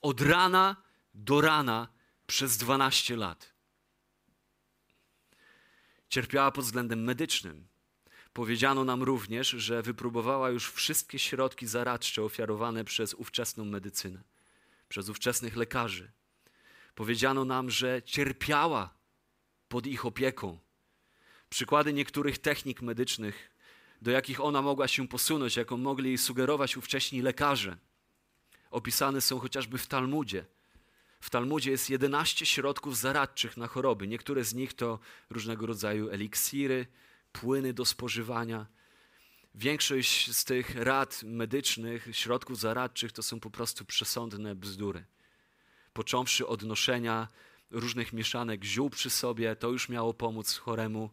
[0.00, 0.76] od rana
[1.14, 1.88] do rana
[2.26, 3.54] przez 12 lat.
[6.08, 7.66] Cierpiała pod względem medycznym.
[8.32, 14.22] Powiedziano nam również, że wypróbowała już wszystkie środki zaradcze ofiarowane przez ówczesną medycynę,
[14.88, 16.10] przez ówczesnych lekarzy.
[16.94, 18.94] Powiedziano nam, że cierpiała
[19.68, 20.58] pod ich opieką.
[21.50, 23.50] Przykłady niektórych technik medycznych,
[24.02, 27.76] do jakich ona mogła się posunąć, jaką mogli jej sugerować ówcześni lekarze–
[28.70, 30.44] opisane są chociażby w Talmudzie.
[31.20, 34.08] W Talmudzie jest 11 środków zaradczych na choroby.
[34.08, 34.98] Niektóre z nich to
[35.30, 36.86] różnego rodzaju eliksiry,
[37.32, 38.66] płyny do spożywania.
[39.54, 45.04] Większość z tych rad medycznych, środków zaradczych to są po prostu przesądne bzdury.
[45.92, 47.28] Począwszy od noszenia
[47.70, 51.10] różnych mieszanek ziół przy sobie, to już miało pomóc choremu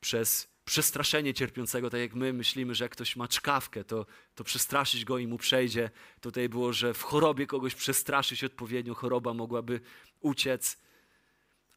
[0.00, 5.04] przez przestraszenie cierpiącego, tak jak my myślimy, że jak ktoś ma czkawkę, to, to przestraszyć
[5.04, 5.90] go i mu przejdzie.
[6.20, 9.80] Tutaj było, że w chorobie kogoś przestraszyć odpowiednio, choroba mogłaby
[10.20, 10.78] uciec.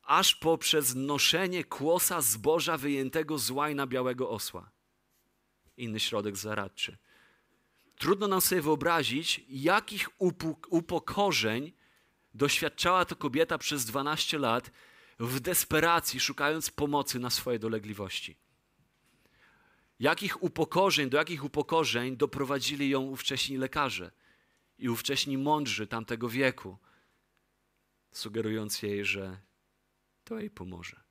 [0.04, 4.72] Aż poprzez noszenie kłosa zboża wyjętego z łajna białego osła.
[5.78, 6.98] Inny środek zaradczy.
[7.98, 10.10] Trudno nam sobie wyobrazić, jakich
[10.70, 11.74] upokorzeń
[12.34, 14.72] doświadczała to kobieta przez 12 lat
[15.20, 18.41] w desperacji, szukając pomocy na swoje dolegliwości.
[20.02, 24.12] Jakich upokorzeń, do jakich upokorzeń doprowadzili ją ówcześni lekarze
[24.78, 26.78] i ówcześni mądrzy tamtego wieku,
[28.12, 29.42] sugerując jej, że
[30.24, 31.02] to jej pomoże.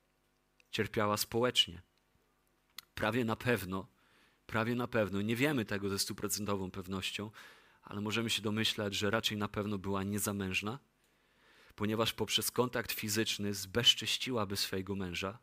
[0.71, 1.81] Cierpiała społecznie.
[2.95, 3.87] Prawie na pewno,
[4.45, 7.31] prawie na pewno, nie wiemy tego ze stuprocentową pewnością,
[7.81, 10.79] ale możemy się domyślać, że raczej na pewno była niezamężna,
[11.75, 15.39] ponieważ poprzez kontakt fizyczny zbezcześciłaby swojego męża,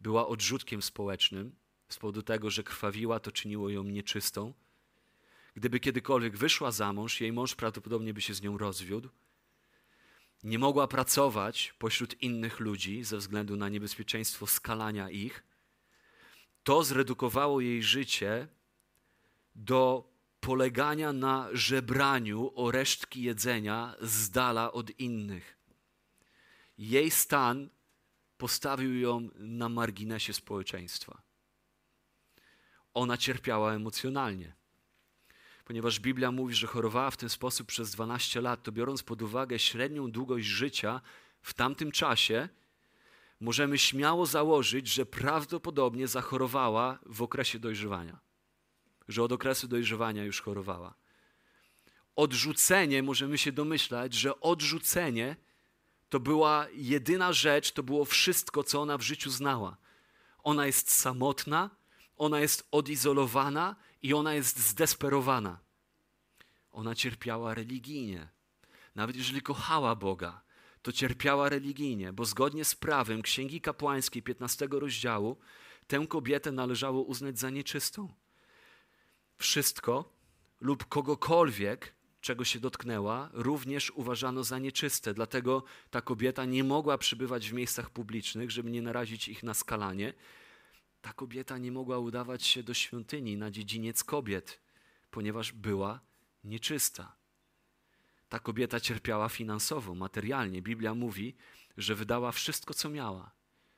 [0.00, 1.61] była odrzutkiem społecznym,
[1.92, 4.52] z powodu tego, że krwawiła, to czyniło ją nieczystą.
[5.54, 9.08] Gdyby kiedykolwiek wyszła za mąż, jej mąż prawdopodobnie by się z nią rozwiódł.
[10.42, 15.44] Nie mogła pracować pośród innych ludzi ze względu na niebezpieczeństwo skalania ich.
[16.64, 18.48] To zredukowało jej życie
[19.54, 25.58] do polegania na żebraniu o resztki jedzenia z dala od innych.
[26.78, 27.68] Jej stan
[28.36, 31.31] postawił ją na marginesie społeczeństwa
[32.94, 34.54] ona cierpiała emocjonalnie.
[35.64, 39.58] Ponieważ Biblia mówi, że chorowała w ten sposób przez 12 lat, to biorąc pod uwagę
[39.58, 41.00] średnią długość życia
[41.42, 42.48] w tamtym czasie,
[43.40, 48.20] możemy śmiało założyć, że prawdopodobnie zachorowała w okresie dojrzewania.
[49.08, 50.94] Że od okresu dojrzewania już chorowała.
[52.16, 55.36] Odrzucenie, możemy się domyślać, że odrzucenie
[56.08, 59.76] to była jedyna rzecz, to było wszystko, co ona w życiu znała.
[60.42, 61.70] Ona jest samotna,
[62.22, 65.58] ona jest odizolowana i ona jest zdesperowana.
[66.72, 68.28] Ona cierpiała religijnie.
[68.94, 70.42] Nawet jeżeli kochała Boga,
[70.82, 75.36] to cierpiała religijnie, bo zgodnie z prawem Księgi Kapłańskiej 15 rozdziału
[75.86, 78.08] tę kobietę należało uznać za nieczystą.
[79.38, 80.12] Wszystko
[80.60, 85.14] lub kogokolwiek, czego się dotknęła, również uważano za nieczyste.
[85.14, 90.14] Dlatego ta kobieta nie mogła przybywać w miejscach publicznych, żeby nie narazić ich na skalanie.
[91.02, 94.60] Ta kobieta nie mogła udawać się do świątyni na dziedziniec kobiet,
[95.10, 96.00] ponieważ była
[96.44, 97.16] nieczysta.
[98.28, 100.62] Ta kobieta cierpiała finansowo, materialnie.
[100.62, 101.34] Biblia mówi,
[101.76, 103.30] że wydała wszystko, co miała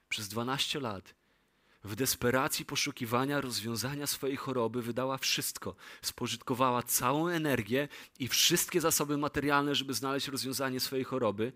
[0.09, 1.15] przez 12 lat
[1.85, 5.75] w desperacji poszukiwania rozwiązania swojej choroby wydała wszystko.
[6.03, 11.53] Spożytkowała całą energię i wszystkie zasoby materialne, żeby znaleźć rozwiązanie swojej choroby.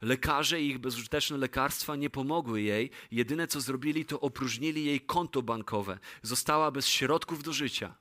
[0.00, 2.90] Lekarze i ich bezużyteczne lekarstwa nie pomogły jej.
[3.10, 5.98] Jedyne co zrobili, to opróżnili jej konto bankowe.
[6.22, 7.94] Została bez środków do życia.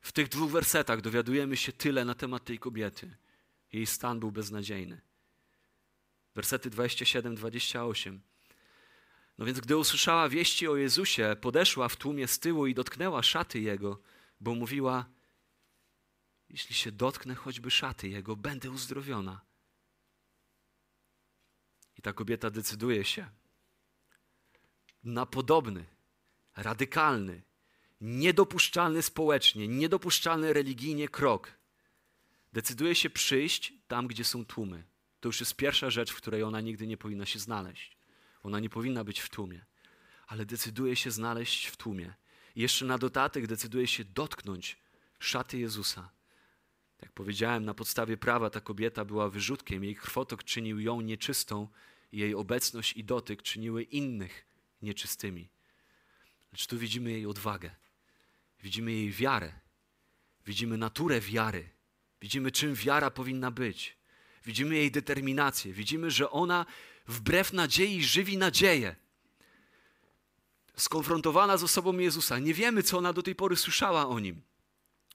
[0.00, 3.16] W tych dwóch wersetach dowiadujemy się tyle na temat tej kobiety.
[3.72, 5.00] Jej stan był beznadziejny.
[6.34, 8.18] Wersety 27-28.
[9.38, 13.60] No więc gdy usłyszała wieści o Jezusie, podeszła w tłumie z tyłu i dotknęła szaty
[13.60, 14.00] Jego,
[14.40, 15.04] bo mówiła,
[16.48, 19.40] jeśli się dotknę choćby szaty Jego, będę uzdrowiona.
[21.98, 23.30] I ta kobieta decyduje się
[25.04, 25.84] na podobny,
[26.56, 27.42] radykalny,
[28.00, 31.52] niedopuszczalny społecznie, niedopuszczalny religijnie krok.
[32.52, 34.84] Decyduje się przyjść tam, gdzie są tłumy.
[35.20, 37.96] To już jest pierwsza rzecz, w której ona nigdy nie powinna się znaleźć.
[38.42, 39.64] Ona nie powinna być w tłumie,
[40.26, 42.14] ale decyduje się znaleźć w tłumie.
[42.54, 44.76] I jeszcze na dodatek decyduje się dotknąć
[45.18, 46.10] szaty Jezusa.
[47.02, 51.68] Jak powiedziałem, na podstawie prawa ta kobieta była wyrzutkiem, jej krwotok czynił ją nieczystą,
[52.12, 54.46] jej obecność i dotyk czyniły innych
[54.82, 55.48] nieczystymi.
[56.52, 57.70] Lecz tu widzimy jej odwagę,
[58.62, 59.52] widzimy jej wiarę,
[60.46, 61.68] widzimy naturę wiary,
[62.20, 63.96] widzimy czym wiara powinna być,
[64.44, 66.66] widzimy jej determinację, widzimy, że ona
[67.06, 68.96] wbrew nadziei żywi nadzieję.
[70.76, 74.42] Skonfrontowana z osobą Jezusa, nie wiemy, co ona do tej pory słyszała o nim.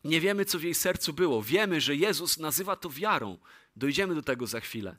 [0.03, 1.43] Nie wiemy, co w jej sercu było.
[1.43, 3.38] Wiemy, że Jezus nazywa to wiarą.
[3.75, 4.97] Dojdziemy do tego za chwilę.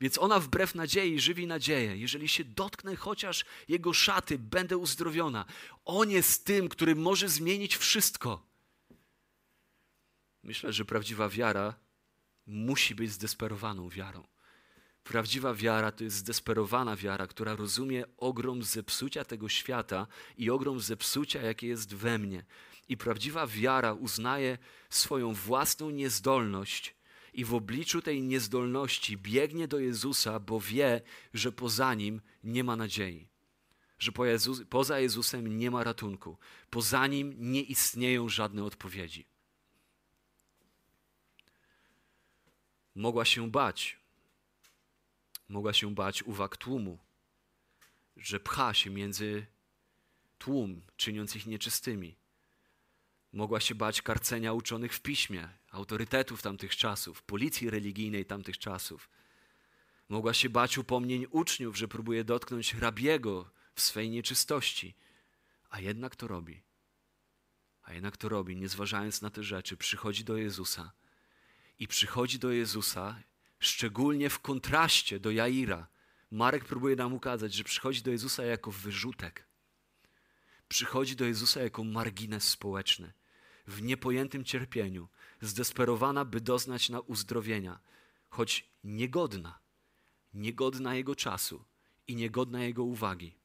[0.00, 1.96] Więc ona wbrew nadziei żywi nadzieję.
[1.96, 5.44] Jeżeli się dotknę chociaż jego szaty, będę uzdrowiona.
[5.84, 8.46] On jest tym, który może zmienić wszystko.
[10.42, 11.74] Myślę, że prawdziwa wiara
[12.46, 14.26] musi być zdesperowaną wiarą.
[15.04, 21.42] Prawdziwa wiara to jest zdesperowana wiara, która rozumie ogrom zepsucia tego świata i ogrom zepsucia,
[21.42, 22.44] jakie jest we mnie.
[22.88, 24.58] I prawdziwa wiara uznaje
[24.90, 26.94] swoją własną niezdolność
[27.34, 31.00] i w obliczu tej niezdolności biegnie do Jezusa, bo wie,
[31.34, 33.28] że poza nim nie ma nadziei.
[33.98, 36.36] Że po Jezus, poza Jezusem nie ma ratunku,
[36.70, 39.26] poza nim nie istnieją żadne odpowiedzi.
[42.94, 43.98] Mogła się bać,
[45.48, 46.98] mogła się bać uwag tłumu,
[48.16, 49.46] że pcha się między
[50.38, 52.16] tłum, czyniąc ich nieczystymi.
[53.36, 59.10] Mogła się bać karcenia uczonych w piśmie, autorytetów tamtych czasów, policji religijnej tamtych czasów.
[60.08, 64.94] Mogła się bać upomnień uczniów, że próbuje dotknąć hrabiego w swej nieczystości.
[65.70, 66.62] A jednak to robi.
[67.82, 70.92] A jednak to robi, nie zważając na te rzeczy, przychodzi do Jezusa.
[71.78, 73.22] I przychodzi do Jezusa
[73.58, 75.88] szczególnie w kontraście do Jaira.
[76.30, 79.46] Marek próbuje nam ukazać, że przychodzi do Jezusa jako wyrzutek.
[80.68, 83.12] Przychodzi do Jezusa jako margines społeczny,
[83.66, 85.08] w niepojętym cierpieniu,
[85.40, 87.80] zdesperowana, by doznać na uzdrowienia,
[88.28, 89.58] choć niegodna,
[90.34, 91.64] niegodna Jego czasu
[92.06, 93.36] i niegodna Jego uwagi.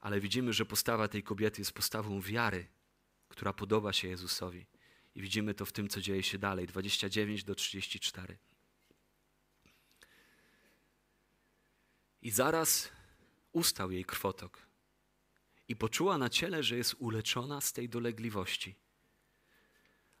[0.00, 2.66] Ale widzimy, że postawa tej kobiety jest postawą wiary,
[3.28, 4.66] która podoba się Jezusowi.
[5.14, 8.38] I widzimy to w tym, co dzieje się dalej, 29 do 34.
[12.22, 12.88] I zaraz
[13.52, 14.66] ustał jej krwotok
[15.68, 18.74] i poczuła na ciele, że jest uleczona z tej dolegliwości.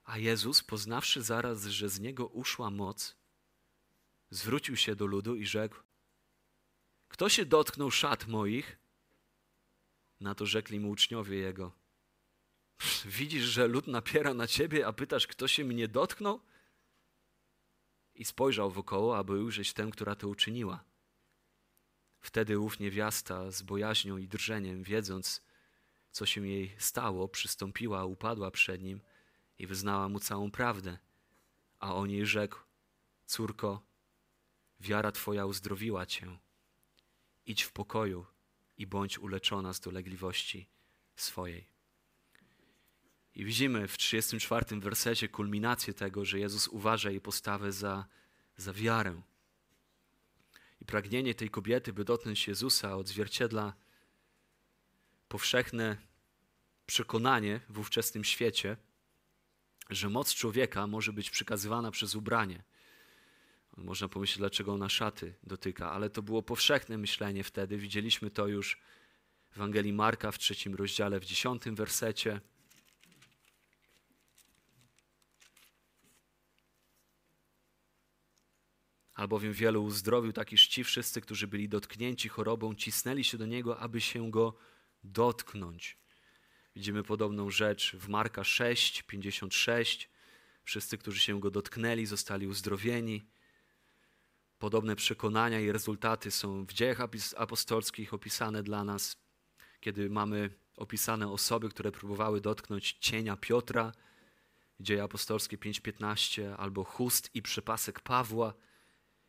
[0.04, 3.16] A Jezus, poznawszy zaraz, że z niego uszła moc,
[4.30, 5.76] zwrócił się do ludu i rzekł:
[7.08, 8.78] Kto się dotknął szat moich?
[10.20, 11.72] Na to rzekli mu uczniowie jego:
[13.04, 16.40] Widzisz, że lud napiera na ciebie, a pytasz, kto się mnie dotknął?
[18.14, 20.84] I spojrzał wokoło, aby ujrzeć tę, która to uczyniła.
[22.24, 25.42] Wtedy ów niewiasta z bojaźnią i drżeniem, wiedząc,
[26.10, 29.00] co się jej stało, przystąpiła, upadła przed nim
[29.58, 30.98] i wyznała mu całą prawdę.
[31.78, 32.58] A on jej rzekł:
[33.26, 33.82] Córko,
[34.80, 36.38] wiara twoja uzdrowiła cię.
[37.46, 38.26] Idź w pokoju
[38.78, 40.68] i bądź uleczona z dolegliwości
[41.16, 41.68] swojej.
[43.34, 48.06] I widzimy w 34 wersecie kulminację tego, że Jezus uważa jej postawę za
[48.56, 49.22] za wiarę.
[50.84, 53.74] I pragnienie tej kobiety, by dotknąć Jezusa, odzwierciedla
[55.28, 55.96] powszechne
[56.86, 58.76] przekonanie w ówczesnym świecie,
[59.90, 62.62] że moc człowieka może być przekazywana przez ubranie.
[63.76, 67.78] Można pomyśleć, dlaczego ona szaty dotyka, ale to było powszechne myślenie wtedy.
[67.78, 68.80] Widzieliśmy to już
[69.50, 72.40] w Ewangelii Marka w trzecim rozdziale, w dziesiątym wersecie.
[79.14, 83.78] Albowiem wielu uzdrowił, tak iż ci wszyscy, którzy byli dotknięci chorobą, cisnęli się do Niego,
[83.78, 84.56] aby się Go
[85.04, 85.98] dotknąć.
[86.76, 90.10] Widzimy podobną rzecz w Marka 6, 56.
[90.64, 93.26] Wszyscy, którzy się Go dotknęli, zostali uzdrowieni.
[94.58, 96.98] Podobne przekonania i rezultaty są w dziejach
[97.36, 99.16] apostolskich opisane dla nas,
[99.80, 103.92] kiedy mamy opisane osoby, które próbowały dotknąć cienia Piotra,
[104.80, 108.54] dzieje apostolskie 5:15, albo chust i przypasek Pawła,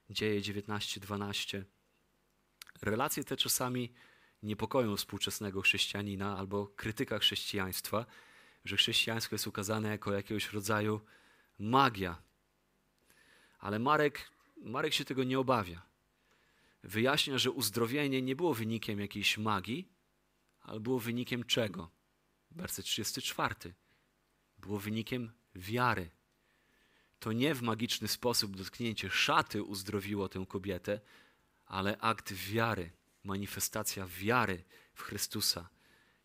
[0.09, 1.63] dzieje 19:12.
[2.81, 3.93] Relacje te czasami
[4.43, 8.05] niepokoją współczesnego chrześcijanina albo krytyka chrześcijaństwa,
[8.65, 11.01] że chrześcijaństwo jest ukazane jako jakiegoś rodzaju
[11.59, 12.21] magia.
[13.59, 15.81] Ale Marek Marek się tego nie obawia.
[16.83, 19.89] Wyjaśnia, że uzdrowienie nie było wynikiem jakiejś magii,
[20.61, 21.91] ale było wynikiem czego?
[22.51, 23.55] Werset 34.
[24.57, 26.09] Było wynikiem wiary.
[27.25, 30.99] To nie w magiczny sposób dotknięcie szaty uzdrowiło tę kobietę,
[31.65, 32.91] ale akt wiary,
[33.23, 35.69] manifestacja wiary w Chrystusa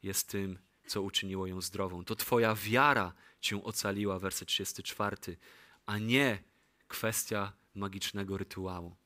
[0.03, 2.05] jest tym, co uczyniło ją zdrową.
[2.05, 5.17] To Twoja wiara cię ocaliła, werset 34,
[5.87, 6.43] a nie
[6.89, 8.97] kwestia magicznego rytuału.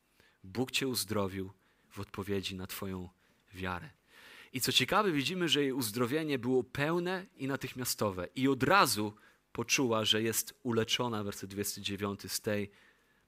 [0.44, 1.52] Bóg cię uzdrowił
[1.90, 3.09] w odpowiedzi na Twoją
[3.52, 3.90] wiarę.
[4.52, 8.28] I co ciekawe, widzimy, że jej uzdrowienie było pełne i natychmiastowe.
[8.35, 9.14] I od razu
[9.55, 12.71] poczuła, że jest uleczona, werset 29, z tej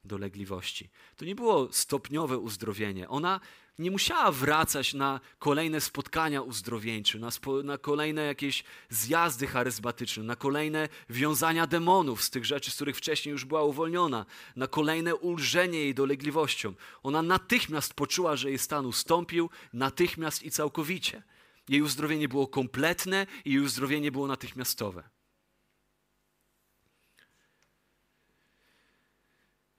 [0.04, 0.88] dolegliwości.
[1.16, 3.08] To nie było stopniowe uzdrowienie.
[3.08, 3.40] Ona
[3.78, 10.36] nie musiała wracać na kolejne spotkania uzdrowieńcze, na, spo, na kolejne jakieś zjazdy charyzmatyczne, na
[10.36, 15.78] kolejne wiązania demonów z tych rzeczy, z których wcześniej już była uwolniona, na kolejne ulżenie
[15.78, 16.74] jej dolegliwością.
[17.02, 21.22] Ona natychmiast poczuła, że jej stan ustąpił, natychmiast i całkowicie.
[21.68, 25.15] Jej uzdrowienie było kompletne i jej uzdrowienie było natychmiastowe.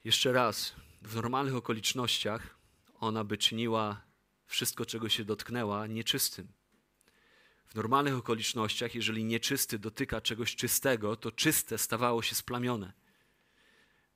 [0.07, 2.57] Jeszcze raz, w normalnych okolicznościach
[2.99, 4.01] ona by czyniła
[4.45, 6.47] wszystko, czego się dotknęła, nieczystym.
[7.65, 12.93] W normalnych okolicznościach, jeżeli nieczysty dotyka czegoś czystego, to czyste stawało się splamione.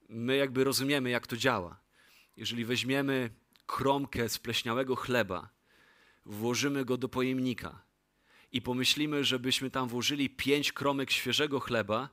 [0.09, 1.79] My jakby rozumiemy, jak to działa.
[2.37, 3.29] Jeżeli weźmiemy
[3.65, 5.49] kromkę spleśniałego chleba,
[6.25, 7.83] włożymy go do pojemnika
[8.51, 12.09] i pomyślimy, żebyśmy tam włożyli pięć kromek świeżego chleba,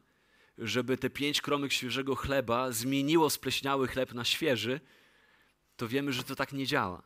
[0.58, 4.80] żeby te pięć kromek świeżego chleba zmieniło spleśniały chleb na świeży,
[5.76, 7.02] to wiemy, że to tak nie działa.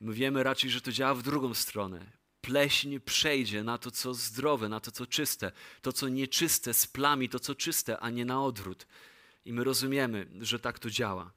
[0.00, 2.12] My wiemy raczej, że to działa w drugą stronę.
[2.40, 5.52] Pleśń przejdzie na to, co zdrowe, na to, co czyste.
[5.82, 8.86] To, co nieczyste, splami to, co czyste, a nie na odwrót.
[9.44, 11.32] I my rozumiemy, że tak to działa.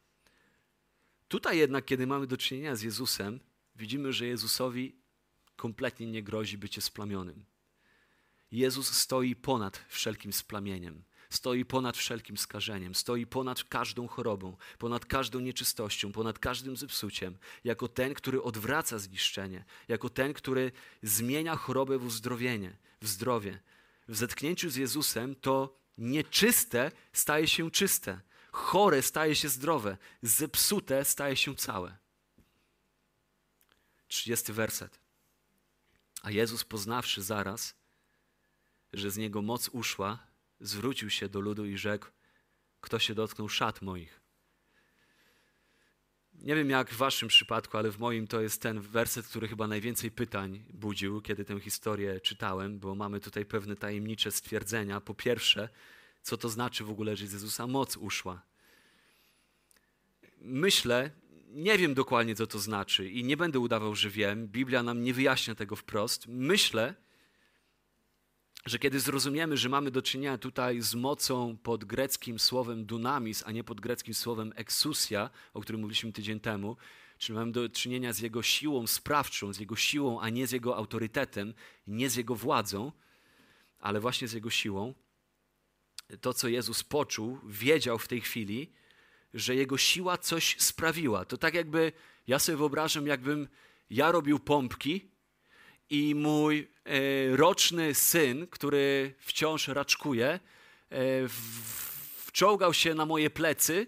[1.27, 3.39] Tutaj jednak, kiedy mamy do czynienia z Jezusem,
[3.75, 4.95] widzimy, że Jezusowi
[5.55, 7.45] kompletnie nie grozi bycie splamionym.
[8.51, 15.39] Jezus stoi ponad wszelkim splamieniem stoi ponad wszelkim skażeniem, stoi ponad każdą chorobą, ponad każdą
[15.39, 20.71] nieczystością, ponad każdym zepsuciem, jako ten, który odwraca zniszczenie, jako ten, który
[21.03, 23.59] zmienia chorobę w uzdrowienie, w zdrowie.
[24.07, 31.35] W zetknięciu z Jezusem to nieczyste staje się czyste, chore staje się zdrowe, zepsute staje
[31.35, 31.97] się całe.
[34.07, 34.99] 30 werset.
[36.21, 37.75] A Jezus poznawszy zaraz,
[38.93, 40.26] że z niego moc uszła,
[40.59, 42.07] zwrócił się do ludu i rzekł:
[42.81, 44.21] Kto się dotknął szat moich?
[46.33, 49.67] Nie wiem jak w waszym przypadku, ale w moim to jest ten werset, który chyba
[49.67, 55.01] najwięcej pytań budził, kiedy tę historię czytałem, bo mamy tutaj pewne tajemnicze stwierdzenia.
[55.01, 55.69] Po pierwsze,
[56.21, 58.41] co to znaczy w ogóle, że z Jezusa moc uszła?
[60.41, 61.11] Myślę,
[61.47, 64.47] nie wiem dokładnie, co to znaczy i nie będę udawał, że wiem.
[64.47, 66.27] Biblia nam nie wyjaśnia tego wprost.
[66.27, 66.95] Myślę,
[68.67, 73.51] że kiedy zrozumiemy, że mamy do czynienia tutaj z mocą pod greckim słowem dunamis, a
[73.51, 76.77] nie pod greckim słowem exousia, o którym mówiliśmy tydzień temu,
[77.17, 80.77] czyli mamy do czynienia z jego siłą sprawczą, z jego siłą, a nie z jego
[80.77, 81.53] autorytetem,
[81.87, 82.91] nie z jego władzą,
[83.79, 84.93] ale właśnie z jego siłą,
[86.21, 88.71] to co Jezus poczuł, wiedział w tej chwili,
[89.33, 91.25] że jego siła coś sprawiła.
[91.25, 91.91] To tak jakby,
[92.27, 93.47] ja sobie wyobrażam, jakbym
[93.89, 95.11] ja robił pompki
[95.89, 100.39] i mój e, roczny syn, który wciąż raczkuje, e,
[102.25, 103.87] wczołgał się na moje plecy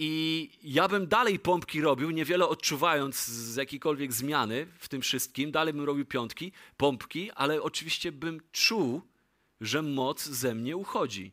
[0.00, 5.50] I ja bym dalej pompki robił, niewiele odczuwając z jakiejkolwiek zmiany w tym wszystkim.
[5.50, 9.02] Dalej bym robił piątki, pompki, ale oczywiście bym czuł,
[9.60, 11.32] że moc ze mnie uchodzi,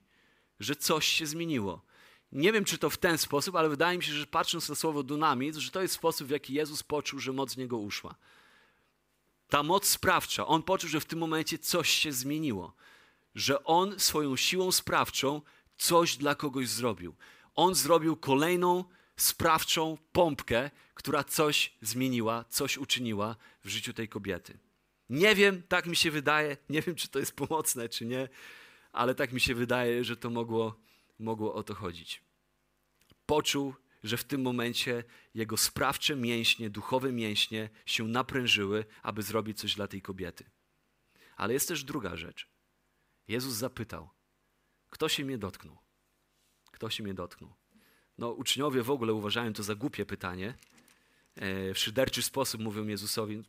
[0.60, 1.82] że coś się zmieniło.
[2.32, 5.04] Nie wiem, czy to w ten sposób, ale wydaje mi się, że patrząc na słowo
[5.04, 8.16] dunamit, że to jest sposób, w jaki Jezus poczuł, że moc z niego uszła.
[9.50, 12.74] Ta moc sprawcza, on poczuł, że w tym momencie coś się zmieniło,
[13.36, 15.42] że on swoją siłą sprawczą
[15.78, 17.16] coś dla kogoś zrobił.
[17.56, 18.84] On zrobił kolejną
[19.18, 24.58] sprawczą pompkę, która coś zmieniła, coś uczyniła w życiu tej kobiety.
[25.10, 28.30] Nie wiem, tak mi się wydaje, nie wiem, czy to jest pomocne, czy nie,
[28.92, 30.76] ale tak mi się wydaje, że to mogło,
[31.20, 32.22] mogło o to chodzić.
[33.26, 33.74] Poczuł,
[34.06, 35.04] że w tym momencie
[35.34, 40.46] jego sprawcze mięśnie, duchowe mięśnie się naprężyły, aby zrobić coś dla tej kobiety.
[41.36, 42.48] Ale jest też druga rzecz.
[43.28, 44.10] Jezus zapytał:
[44.90, 45.78] Kto się mnie dotknął?
[46.72, 47.54] Kto się mnie dotknął?
[48.18, 50.54] No, uczniowie w ogóle uważają to za głupie pytanie.
[51.36, 53.44] E, w szyderczy sposób mówią Jezusowi: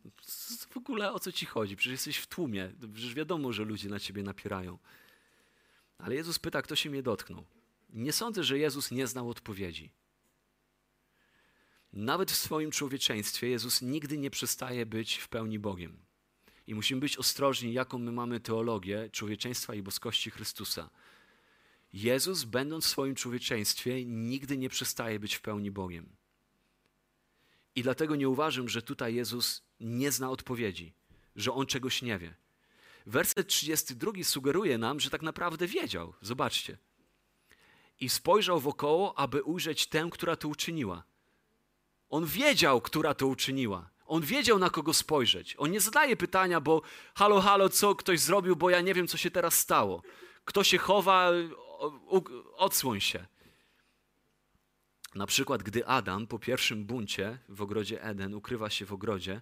[0.71, 1.77] W ogóle o co ci chodzi?
[1.77, 2.73] Przecież jesteś w tłumie.
[2.95, 4.79] Przecież wiadomo, że ludzie na ciebie napierają.
[5.99, 7.45] Ale Jezus pyta, kto się mnie dotknął.
[7.91, 9.91] Nie sądzę, że Jezus nie znał odpowiedzi.
[11.97, 15.99] Nawet w swoim człowieczeństwie Jezus nigdy nie przestaje być w pełni Bogiem.
[16.67, 20.91] I musimy być ostrożni, jaką my mamy teologię człowieczeństwa i boskości Chrystusa.
[21.93, 26.17] Jezus, będąc w swoim człowieczeństwie, nigdy nie przestaje być w pełni Bogiem.
[27.75, 30.95] I dlatego nie uważam, że tutaj Jezus nie zna odpowiedzi,
[31.37, 32.35] że on czegoś nie wie.
[33.07, 36.15] Werset 32 sugeruje nam, że tak naprawdę wiedział.
[36.21, 36.79] Zobaczcie.
[38.01, 41.16] I spojrzał wokoło, aby ujrzeć tę, która to uczyniła.
[42.09, 43.91] On wiedział, która to uczyniła.
[44.07, 45.55] On wiedział, na kogo spojrzeć.
[45.59, 46.83] On nie zadaje pytania, bo
[47.15, 50.03] halo, halo, co ktoś zrobił, bo ja nie wiem, co się teraz stało.
[50.45, 51.31] Kto się chowa,
[52.57, 53.27] odsłoń się.
[55.15, 59.41] Na przykład, gdy Adam po pierwszym buncie w ogrodzie Eden ukrywa się w ogrodzie,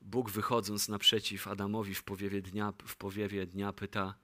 [0.00, 4.14] Bóg wychodząc naprzeciw Adamowi w powiewie dnia, w powiewie dnia pyta: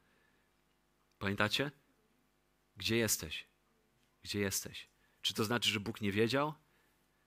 [1.18, 1.70] Pamiętacie?
[2.76, 3.46] Gdzie jesteś?
[4.22, 4.88] Gdzie jesteś?
[5.22, 6.54] Czy to znaczy, że Bóg nie wiedział?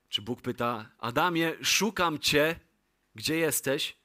[0.09, 2.59] Czy Bóg pyta: Adamie, szukam cię,
[3.15, 3.97] gdzie jesteś?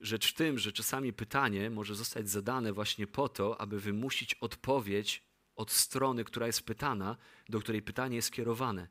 [0.00, 5.22] Rzecz w tym, że czasami pytanie może zostać zadane właśnie po to, aby wymusić odpowiedź
[5.56, 7.16] od strony, która jest pytana,
[7.48, 8.88] do której pytanie jest skierowane.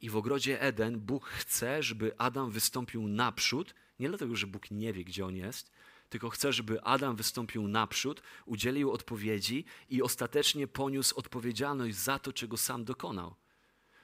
[0.00, 4.92] I w ogrodzie Eden Bóg chce, żeby Adam wystąpił naprzód, nie dlatego, że Bóg nie
[4.92, 5.70] wie, gdzie on jest,
[6.08, 12.56] tylko chce, żeby Adam wystąpił naprzód, udzielił odpowiedzi i ostatecznie poniósł odpowiedzialność za to, czego
[12.56, 13.36] sam dokonał.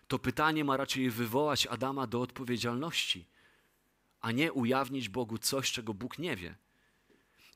[0.08, 3.26] To pytanie ma raczej wywołać Adama do odpowiedzialności,
[4.20, 6.56] a nie ujawnić Bogu coś, czego Bóg nie wie.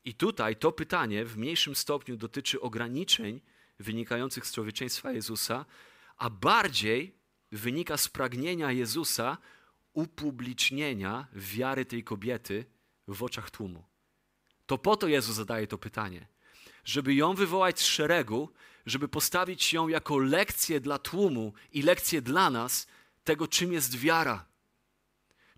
[0.04, 3.40] I tutaj to pytanie w mniejszym stopniu dotyczy ograniczeń
[3.78, 5.64] wynikających z człowieczeństwa Jezusa,
[6.16, 7.14] a bardziej
[7.52, 9.38] wynika z pragnienia Jezusa
[9.92, 12.64] upublicznienia wiary tej kobiety
[13.08, 13.84] w oczach tłumu.
[14.66, 16.26] To po to Jezus zadaje to pytanie,
[16.84, 18.48] żeby ją wywołać z szeregu,
[18.88, 22.86] żeby postawić ją jako lekcję dla tłumu i lekcję dla nas
[23.24, 24.46] tego, czym jest wiara.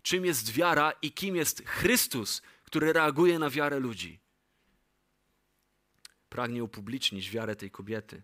[0.01, 4.19] Czym jest wiara i kim jest Chrystus, który reaguje na wiarę ludzi.
[6.29, 8.23] Pragnie upublicznić wiarę tej kobiety.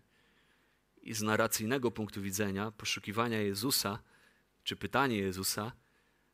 [1.02, 3.98] I z narracyjnego punktu widzenia, poszukiwania Jezusa,
[4.64, 5.72] czy pytanie Jezusa,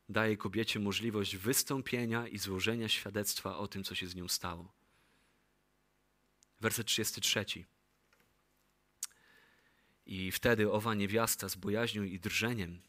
[0.09, 4.73] daje kobiecie możliwość wystąpienia i złożenia świadectwa o tym, co się z nią stało.
[6.61, 7.65] Werset 33.
[10.05, 12.81] I wtedy owa niewiasta z bojaźnią i drżeniem,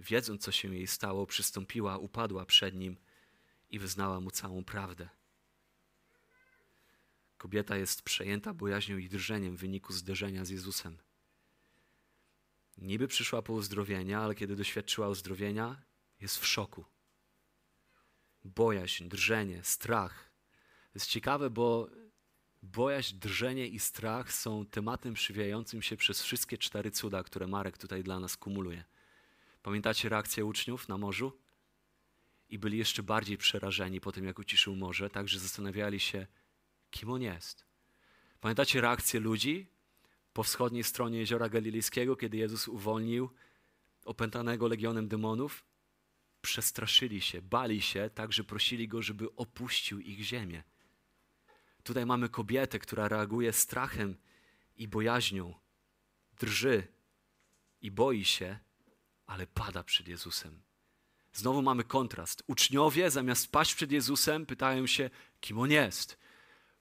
[0.00, 2.96] wiedząc, co się jej stało, przystąpiła, upadła przed nim
[3.70, 5.08] i wyznała mu całą prawdę.
[7.38, 10.98] Kobieta jest przejęta bojaźnią i drżeniem w wyniku zderzenia z Jezusem.
[12.78, 15.82] Niby przyszła po uzdrowienia, ale kiedy doświadczyła uzdrowienia,
[16.20, 16.84] jest w szoku.
[18.44, 20.30] Bojaźń, drżenie, strach.
[20.84, 21.88] To jest ciekawe, bo
[22.62, 28.02] bojaźń, drżenie i strach są tematem przywijającym się przez wszystkie cztery cuda, które Marek tutaj
[28.02, 28.84] dla nas kumuluje.
[29.62, 31.38] Pamiętacie reakcję uczniów na morzu?
[32.48, 36.26] I byli jeszcze bardziej przerażeni po tym, jak uciszył morze, także zastanawiali się,
[36.90, 37.64] kim on jest.
[38.40, 39.66] Pamiętacie reakcję ludzi
[40.32, 43.30] po wschodniej stronie jeziora Galilejskiego, kiedy Jezus uwolnił
[44.04, 45.64] opętanego legionem demonów?
[46.40, 50.62] Przestraszyli się, bali się, tak że prosili go, żeby opuścił ich ziemię.
[51.82, 54.16] Tutaj mamy kobietę, która reaguje strachem
[54.76, 55.54] i bojaźnią,
[56.40, 56.86] drży
[57.80, 58.58] i boi się,
[59.26, 60.62] ale pada przed Jezusem.
[61.32, 62.42] Znowu mamy kontrast.
[62.46, 65.10] Uczniowie zamiast paść przed Jezusem pytają się,
[65.40, 66.18] kim on jest.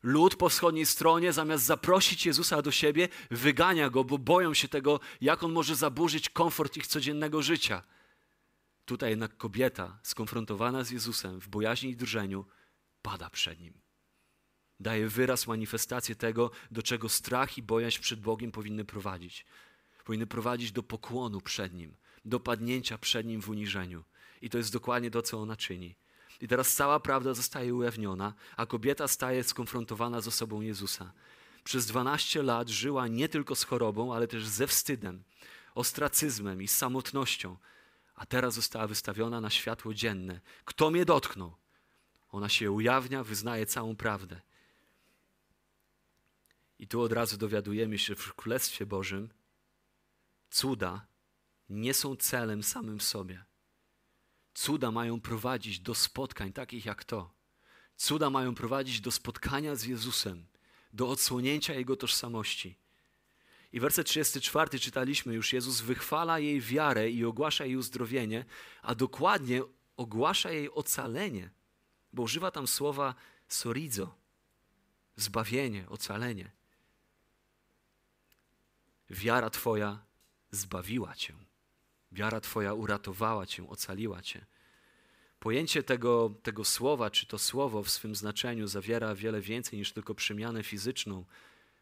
[0.03, 4.99] Lud po wschodniej stronie, zamiast zaprosić Jezusa do siebie, wygania go, bo boją się tego,
[5.21, 7.83] jak on może zaburzyć komfort ich codziennego życia.
[8.85, 12.45] Tutaj jednak kobieta, skonfrontowana z Jezusem w bojaźni i drżeniu,
[13.01, 13.81] pada przed nim.
[14.81, 19.45] Daje wyraz, manifestację tego, do czego strach i bojaźń przed Bogiem powinny prowadzić.
[20.05, 24.03] Powinny prowadzić do pokłonu przed nim, do padnięcia przed nim w uniżeniu.
[24.41, 25.95] I to jest dokładnie to, co ona czyni.
[26.41, 31.11] I teraz cała prawda zostaje ujawniona, a kobieta staje skonfrontowana z osobą Jezusa.
[31.63, 35.23] Przez 12 lat żyła nie tylko z chorobą, ale też ze wstydem,
[35.75, 37.57] ostracyzmem i samotnością,
[38.15, 40.39] a teraz została wystawiona na światło dzienne.
[40.65, 41.55] Kto mnie dotknął?
[42.31, 44.41] Ona się ujawnia, wyznaje całą prawdę.
[46.81, 49.29] I tu od razu dowiadujemy się, w Królestwie Bożym
[50.49, 51.07] cuda
[51.69, 53.43] nie są celem samym w sobie.
[54.53, 57.33] Cuda mają prowadzić do spotkań takich jak to.
[57.95, 60.45] Cuda mają prowadzić do spotkania z Jezusem,
[60.93, 62.77] do odsłonięcia Jego tożsamości.
[63.71, 68.45] I werset 34 czytaliśmy już, Jezus wychwala jej wiarę i ogłasza jej uzdrowienie,
[68.81, 69.61] a dokładnie
[69.97, 71.49] ogłasza jej ocalenie,
[72.13, 73.15] bo używa tam słowa
[73.47, 74.15] sorizo,
[75.15, 76.60] zbawienie, ocalenie.
[79.11, 80.05] Wiara Twoja
[80.51, 81.33] zbawiła Cię.
[82.11, 84.45] Wiara Twoja uratowała Cię, ocaliła Cię.
[85.39, 90.15] Pojęcie tego, tego słowa, czy to słowo w swym znaczeniu zawiera wiele więcej niż tylko
[90.15, 91.25] przemianę fizyczną,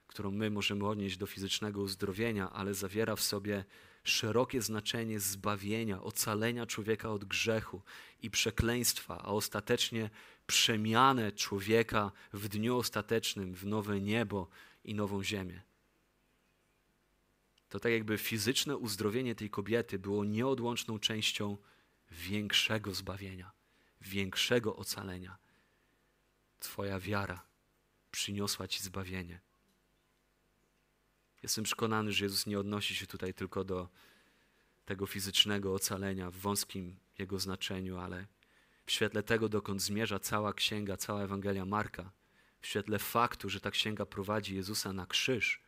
[0.08, 3.66] którą my możemy odnieść do fizycznego uzdrowienia, ale zawiera w sobie
[4.04, 7.82] szerokie znaczenie zbawienia, ocalenia człowieka od grzechu
[8.22, 10.10] i przekleństwa, a ostatecznie
[10.48, 14.48] przemianę człowieka w dniu ostatecznym w nowe niebo
[14.84, 15.69] i nową ziemię.
[17.70, 21.58] To tak jakby fizyczne uzdrowienie tej kobiety było nieodłączną częścią
[22.12, 23.52] większego zbawienia,
[24.02, 25.38] większego ocalenia.
[26.60, 27.42] Twoja wiara
[28.12, 29.42] przyniosła Ci zbawienie.
[31.44, 33.90] Jestem przekonany, że Jezus nie odnosi się tutaj tylko do
[34.86, 38.28] tego fizycznego ocalenia w wąskim jego znaczeniu, ale
[38.86, 42.12] w świetle tego, dokąd zmierza cała księga, cała Ewangelia Marka,
[42.62, 45.62] w świetle faktu, że ta księga prowadzi Jezusa na krzyż,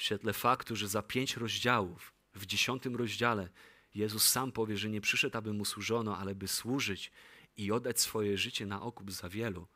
[0.00, 3.48] w świetle faktu, że za pięć rozdziałów, w dziesiątym rozdziale,
[3.94, 7.12] Jezus sam powie, że nie przyszedł, aby mu służono, ale by służyć
[7.56, 9.66] i oddać swoje życie na okup za wielu.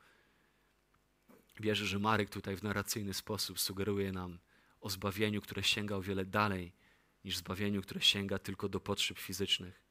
[1.59, 4.39] Wierzę, że Marek tutaj w narracyjny sposób sugeruje nam
[4.81, 6.73] o zbawieniu, które sięga o wiele dalej
[7.25, 9.81] niż zbawieniu, które sięga tylko do potrzeb fizycznych.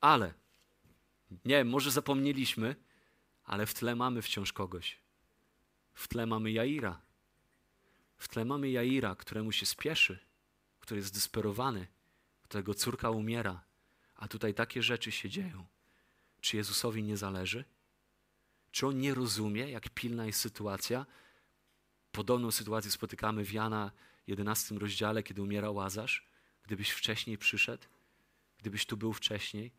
[0.00, 0.34] Ale,
[1.44, 2.76] nie może zapomnieliśmy,
[3.44, 4.98] ale w tle mamy wciąż kogoś.
[5.94, 7.09] W tle mamy Jaira.
[8.20, 10.18] W tle mamy Jaira, któremu się spieszy,
[10.80, 11.86] który jest zdesperowany,
[12.42, 13.64] którego córka umiera,
[14.14, 15.66] a tutaj takie rzeczy się dzieją.
[16.40, 17.64] Czy Jezusowi nie zależy?
[18.70, 21.06] Czy on nie rozumie, jak pilna jest sytuacja?
[22.12, 23.92] Podobną sytuację spotykamy w Jana
[24.26, 26.26] 11 rozdziale, kiedy umiera Łazarz.
[26.62, 27.86] Gdybyś wcześniej przyszedł,
[28.58, 29.72] gdybyś tu był wcześniej,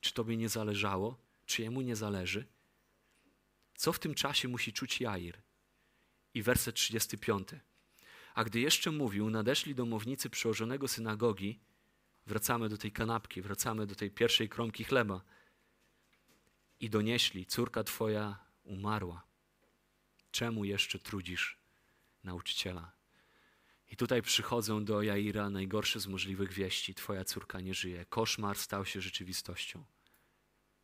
[0.00, 2.46] czy tobie nie zależało, czy jemu nie zależy?
[3.74, 5.42] Co w tym czasie musi czuć Jair?
[6.34, 7.48] I werset 35.
[8.34, 11.60] A gdy jeszcze mówił, nadeszli domownicy przełożonego synagogi,
[12.26, 15.20] wracamy do tej kanapki, wracamy do tej pierwszej kromki chleba
[16.80, 19.26] i donieśli, córka twoja umarła.
[20.30, 21.58] Czemu jeszcze trudzisz
[22.24, 22.92] nauczyciela?
[23.90, 26.94] I tutaj przychodzą do Jaira najgorsze z możliwych wieści.
[26.94, 28.04] Twoja córka nie żyje.
[28.04, 29.84] Koszmar stał się rzeczywistością.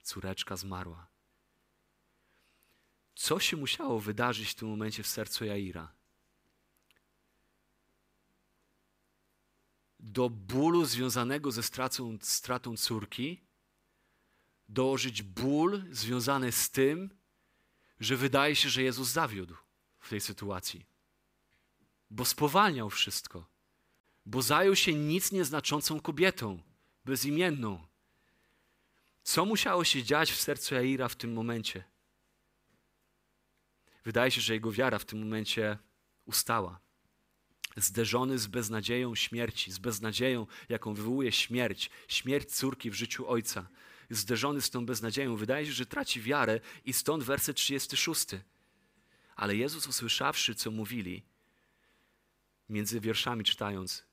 [0.03, 1.07] Córeczka zmarła.
[3.15, 6.00] Co się musiało wydarzyć w tym momencie w sercu Jaira?
[10.03, 13.41] Do bólu związanego ze stratą, stratą córki
[14.69, 17.11] dołożyć ból związany z tym,
[18.01, 19.55] że wydaje się, że Jezus zawiódł
[20.01, 20.87] w tej sytuacji,
[22.11, 23.47] bo spowalniał wszystko,
[24.27, 26.63] bo zajął się nic nieznaczącą kobietą,
[27.05, 27.87] bezimienną.
[29.23, 31.85] Co musiało się dziać w sercu Jaira w tym momencie?
[34.05, 35.79] Wydaje się, że jego wiara w tym momencie
[36.25, 36.81] ustała
[37.81, 43.69] zderzony z beznadzieją śmierci, z beznadzieją, jaką wywołuje śmierć, śmierć córki w życiu ojca.
[44.11, 48.27] Zderzony z tą beznadzieją, wydaje się, że traci wiarę i stąd werset 36.
[49.37, 51.23] Ale Jezus usłyszawszy, co mówili,
[52.69, 54.05] między wierszami czytając,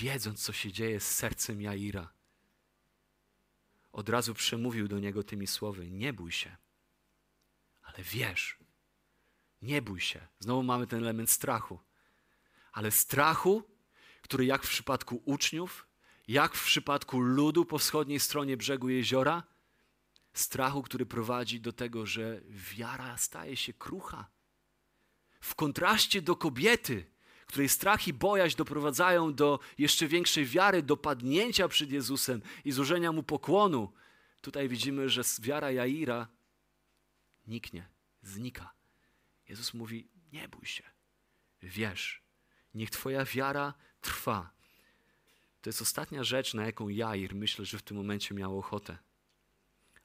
[0.00, 2.12] wiedząc, co się dzieje z sercem Jaira,
[3.92, 6.56] od razu przemówił do niego tymi słowy: Nie bój się,
[7.82, 8.58] ale wierz.
[9.62, 10.26] Nie bój się.
[10.38, 11.78] Znowu mamy ten element strachu
[12.76, 13.62] ale strachu,
[14.22, 15.86] który jak w przypadku uczniów,
[16.28, 19.42] jak w przypadku ludu po wschodniej stronie brzegu jeziora,
[20.32, 24.30] strachu, który prowadzi do tego, że wiara staje się krucha,
[25.40, 27.06] w kontraście do kobiety,
[27.46, 33.12] której strach i bojaźń doprowadzają do jeszcze większej wiary, do padnięcia przed Jezusem i złożenia
[33.12, 33.92] mu pokłonu,
[34.40, 36.28] tutaj widzimy, że wiara Jaira
[37.46, 37.88] niknie,
[38.22, 38.72] znika.
[39.48, 40.84] Jezus mówi: Nie bój się,
[41.62, 42.25] wierz,
[42.76, 44.50] niech Twoja wiara trwa.
[45.62, 48.98] To jest ostatnia rzecz, na jaką Jair myślę, że w tym momencie miał ochotę.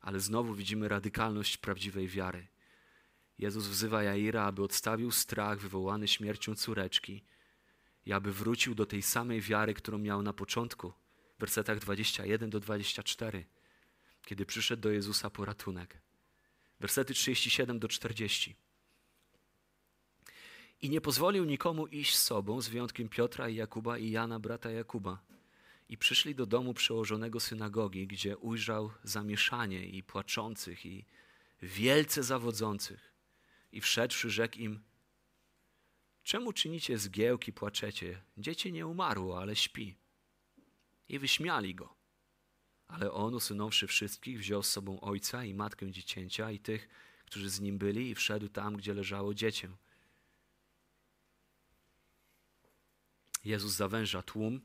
[0.02, 2.48] Ale znowu widzimy radykalność prawdziwej wiary.
[3.38, 7.24] Jezus wzywa Jaira, aby odstawił strach wywołany śmiercią córeczki
[8.06, 10.94] i aby wrócił do tej samej wiary, którą miał na początku,
[11.38, 13.46] w wersetach 21 do 24,
[14.26, 15.98] kiedy przyszedł do Jezusa po ratunek.
[16.80, 18.56] Wersety 37 do 40.
[20.82, 24.72] I nie pozwolił nikomu iść z sobą, z wyjątkiem Piotra i Jakuba i Jana, brata
[24.72, 25.22] Jakuba.
[25.90, 31.06] I przyszli do domu przełożonego synagogi, gdzie ujrzał zamieszanie i płaczących, i
[31.62, 33.14] wielce zawodzących.
[33.72, 34.80] I wszedłszy, rzekł im:
[36.24, 38.22] Czemu czynicie zgiełki, płaczecie?
[38.38, 39.96] Dziecię nie umarło, ale śpi.
[41.10, 41.96] I wyśmiali go.
[42.88, 46.90] Ale on, usunąwszy wszystkich, wziął z sobą ojca i matkę dziecięcia i tych,
[47.26, 49.70] którzy z nim byli, i wszedł tam, gdzie leżało dziecię.
[53.44, 54.62] Jezus zawęża tłum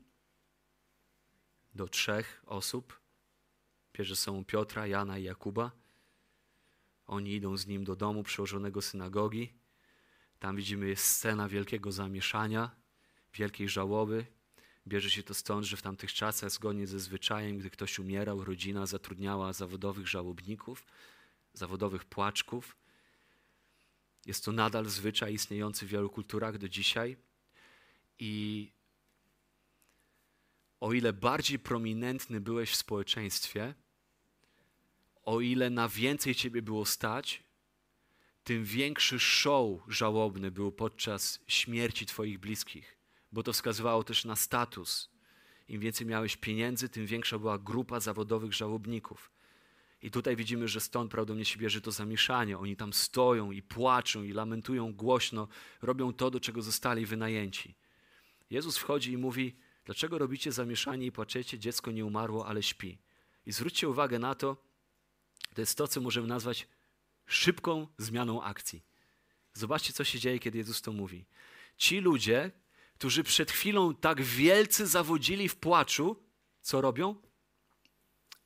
[1.75, 2.99] do trzech osób.
[3.93, 5.71] Bierze są Piotra, Jana i Jakuba.
[7.07, 9.53] Oni idą z nim do domu przełożonego synagogi.
[10.39, 12.71] Tam widzimy jest scena wielkiego zamieszania,
[13.33, 14.25] wielkiej żałoby.
[14.87, 18.85] Bierze się to stąd, że w tamtych czasach, zgodnie ze zwyczajem, gdy ktoś umierał, rodzina
[18.85, 20.85] zatrudniała zawodowych żałobników,
[21.53, 22.77] zawodowych płaczków.
[24.25, 27.17] Jest to nadal zwyczaj istniejący w wielu kulturach do dzisiaj.
[28.19, 28.71] I
[30.79, 33.73] o ile bardziej prominentny byłeś w społeczeństwie,
[35.23, 37.43] o ile na więcej ciebie było stać,
[38.43, 42.97] tym większy show żałobny był podczas śmierci Twoich bliskich,
[43.31, 45.09] bo to wskazywało też na status.
[45.67, 49.31] Im więcej miałeś pieniędzy, tym większa była grupa zawodowych żałobników.
[50.01, 52.57] I tutaj widzimy, że stąd prawdopodobnie się bierze to zamieszanie.
[52.57, 55.47] Oni tam stoją i płaczą i lamentują głośno,
[55.81, 57.75] robią to, do czego zostali wynajęci.
[58.49, 61.59] Jezus wchodzi i mówi: Dlaczego robicie zamieszanie i płaczecie?
[61.59, 62.97] Dziecko nie umarło, ale śpi.
[63.45, 64.57] I zwróćcie uwagę na to,
[65.53, 66.67] to jest to, co możemy nazwać
[67.25, 68.83] szybką zmianą akcji.
[69.53, 71.25] Zobaczcie, co się dzieje, kiedy Jezus to mówi.
[71.77, 72.51] Ci ludzie,
[72.93, 76.23] którzy przed chwilą tak wielce zawodzili w płaczu,
[76.61, 77.15] co robią?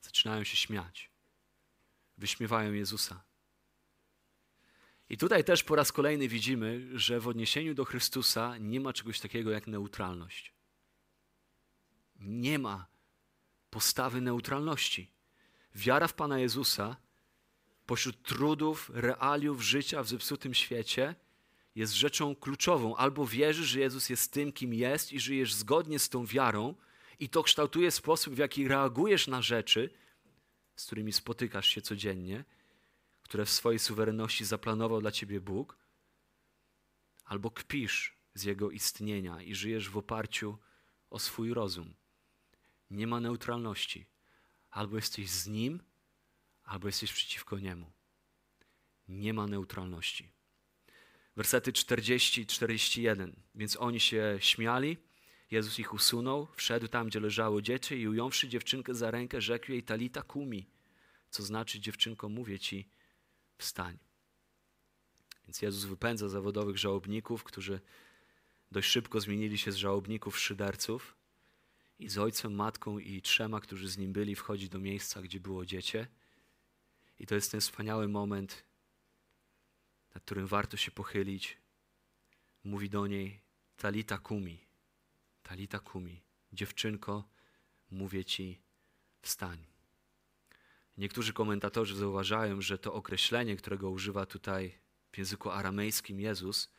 [0.02, 1.12] Zaczynają się śmiać.
[2.18, 3.24] Wyśmiewają Jezusa.
[5.12, 9.20] I tutaj też po raz kolejny widzimy, że w odniesieniu do Chrystusa nie ma czegoś
[9.20, 10.54] takiego jak neutralność.
[12.20, 12.86] Nie ma
[13.70, 15.12] postawy neutralności.
[15.76, 16.96] Wiara w Pana Jezusa
[17.86, 21.16] pośród trudów, realiów życia w zepsutym świecie
[21.76, 22.96] jest rzeczą kluczową.
[22.96, 26.76] Albo wierzysz, że Jezus jest tym, kim jest i żyjesz zgodnie z tą wiarą,
[27.20, 29.90] i to kształtuje sposób, w jaki reagujesz na rzeczy,
[30.76, 32.44] z którymi spotykasz się codziennie,
[33.32, 35.78] które w swojej suwerenności zaplanował dla ciebie Bóg,
[37.26, 40.58] albo kpisz z Jego istnienia i żyjesz w oparciu
[41.10, 41.94] o swój rozum.
[42.90, 44.06] Nie ma neutralności.
[44.70, 45.84] Albo jesteś z Nim,
[46.64, 47.92] albo jesteś przeciwko Niemu.
[49.08, 50.32] Nie ma neutralności.
[51.36, 53.36] Wersety 40 i 41.
[53.56, 54.98] Więc oni się śmiali,
[55.52, 59.84] Jezus ich usunął, wszedł tam, gdzie leżało dziecię i ująwszy dziewczynkę za rękę, rzekł jej
[59.84, 60.70] talita kumi,
[61.30, 62.90] co znaczy dziewczynko, mówię ci,
[63.62, 63.98] wstań.
[65.48, 67.80] Więc Jezus wypędza zawodowych żałobników, którzy
[68.72, 71.16] dość szybko zmienili się z żałobników szyderców
[72.00, 75.66] i z ojcem, matką i trzema, którzy z nim byli, wchodzi do miejsca, gdzie było
[75.66, 76.08] dziecię.
[77.20, 78.64] I to jest ten wspaniały moment,
[80.16, 81.58] nad którym warto się pochylić.
[82.64, 83.42] Mówi do niej
[83.78, 84.60] Talita Kumi,
[85.44, 86.22] Talita Kumi,
[86.54, 87.24] dziewczynko,
[87.92, 88.62] mówię ci,
[89.22, 89.71] wstań.
[90.98, 94.80] Niektórzy komentatorzy zauważają, że to określenie, którego używa tutaj
[95.12, 96.70] w języku aramejskim Jezus,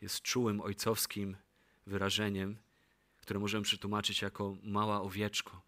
[0.00, 1.36] jest czułym ojcowskim
[1.86, 2.58] wyrażeniem,
[3.16, 5.62] które możemy przetłumaczyć jako mała owieczko.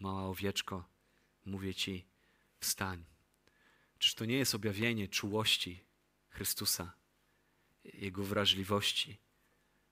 [0.00, 0.88] Mała owieczko,
[1.44, 2.06] mówię ci,
[2.60, 3.04] wstań.
[3.98, 5.84] Czyż to nie jest objawienie czułości
[6.28, 6.92] Chrystusa,
[7.84, 9.18] Jego wrażliwości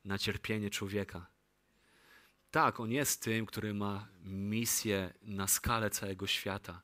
[0.05, 1.27] na cierpienie człowieka?
[2.51, 6.83] Tak, On jest tym, który ma misję na skalę całego świata.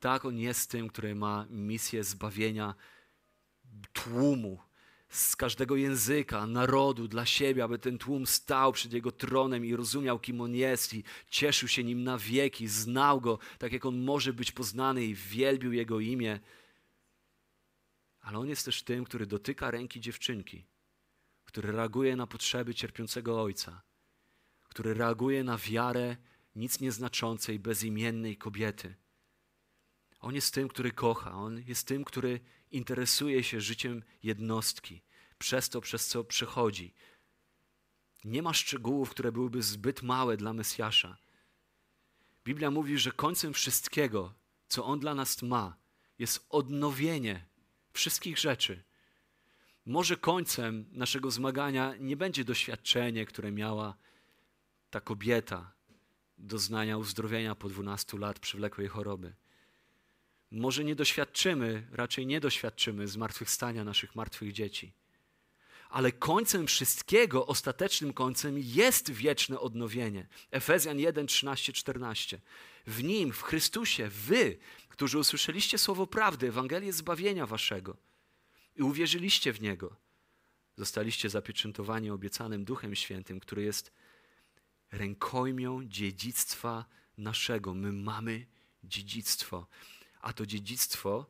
[0.00, 2.74] Tak, On jest tym, który ma misję zbawienia
[3.92, 4.58] tłumu,
[5.08, 10.18] z każdego języka, narodu, dla siebie, aby ten tłum stał przed Jego tronem i rozumiał,
[10.18, 14.32] kim On jest i cieszył się Nim na wieki, znał Go tak, jak On może
[14.32, 16.40] być poznany i wielbił Jego imię.
[18.20, 20.64] Ale On jest też tym, który dotyka ręki dziewczynki
[21.50, 23.82] który reaguje na potrzeby cierpiącego ojca,
[24.62, 26.16] który reaguje na wiarę
[26.54, 28.94] nic nieznaczącej, bezimiennej kobiety.
[30.20, 32.40] On jest tym, który kocha, on jest tym, który
[32.70, 35.02] interesuje się życiem jednostki,
[35.38, 36.94] przez to, przez co przechodzi.
[38.24, 41.16] Nie ma szczegółów, które byłyby zbyt małe dla Mesjasza.
[42.44, 44.34] Biblia mówi, że końcem wszystkiego,
[44.68, 45.76] co On dla nas ma,
[46.18, 47.46] jest odnowienie
[47.92, 48.82] wszystkich rzeczy.
[49.86, 53.96] Może końcem naszego zmagania nie będzie doświadczenie, które miała
[54.90, 55.72] ta kobieta,
[56.38, 59.34] doznania uzdrowienia po 12 lat przewlekłej choroby.
[60.50, 64.92] Może nie doświadczymy, raczej nie doświadczymy zmartwychwstania naszych martwych dzieci.
[65.90, 70.26] Ale końcem wszystkiego, ostatecznym końcem jest wieczne odnowienie.
[70.50, 72.40] Efezjan 1, 13, 14.
[72.86, 77.96] W nim, w Chrystusie, wy, którzy usłyszeliście słowo prawdy, Ewangelię zbawienia waszego
[78.76, 79.96] i uwierzyliście w niego,
[80.76, 83.92] zostaliście zapieczętowani obiecanym Duchem Świętym, który jest
[84.92, 86.84] rękojmią dziedzictwa
[87.18, 87.74] naszego.
[87.74, 88.46] My mamy
[88.84, 89.66] dziedzictwo,
[90.20, 91.26] a to dziedzictwo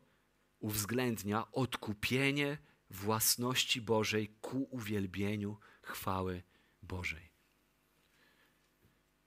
[0.59, 2.57] uwzględnia odkupienie
[2.89, 6.43] własności Bożej ku uwielbieniu chwały
[6.83, 7.31] Bożej.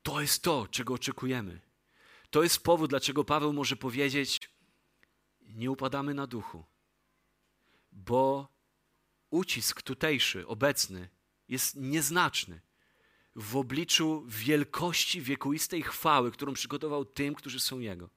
[0.02, 1.60] To jest to, czego oczekujemy.
[2.30, 4.50] To jest powód, dlaczego Paweł może powiedzieć:
[5.40, 6.64] Nie upadamy na duchu,
[7.92, 8.48] bo
[9.30, 11.08] ucisk tutejszy, obecny,
[11.48, 12.60] jest nieznaczny
[13.36, 18.10] w obliczu wielkości wiekuistej chwały, którą przygotował tym, którzy są Jego.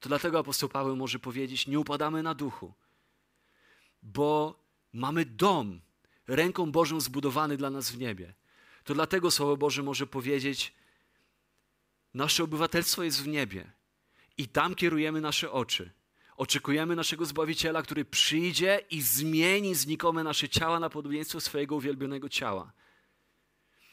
[0.00, 2.74] To dlatego apostoł Paweł może powiedzieć: Nie upadamy na duchu,
[4.02, 4.58] bo
[4.92, 5.80] mamy dom
[6.26, 8.34] ręką Bożą zbudowany dla nas w niebie.
[8.84, 10.74] To dlatego Słowo Boże może powiedzieć:
[12.14, 13.72] Nasze obywatelstwo jest w niebie
[14.38, 15.90] i tam kierujemy nasze oczy.
[16.36, 22.72] Oczekujemy naszego Zbawiciela, który przyjdzie i zmieni znikome nasze ciała na podobieństwo swojego uwielbionego ciała.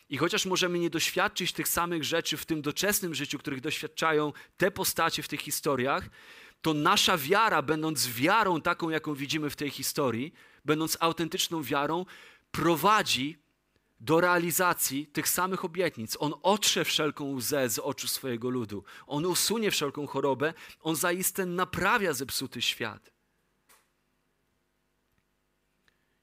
[0.10, 4.72] I chociaż możemy nie doświadczyć tych samych rzeczy w tym doczesnym życiu, których doświadczają te
[4.72, 6.10] postacie w tych historiach,
[6.62, 10.34] to nasza wiara, będąc wiarą taką, jaką widzimy w tej historii,
[10.66, 12.06] będąc autentyczną wiarą,
[12.52, 13.44] prowadzi
[14.00, 16.18] do realizacji tych samych obietnic.
[16.20, 18.84] On otrze wszelką łzę z oczu swojego ludu.
[19.08, 20.54] On usunie wszelką chorobę.
[20.82, 23.12] On zaiste naprawia zepsuty świat.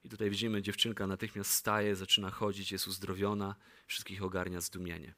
[0.11, 3.55] tutaj widzimy, dziewczynka natychmiast staje, zaczyna chodzić, jest uzdrowiona,
[3.87, 5.13] wszystkich ogarnia zdumienie.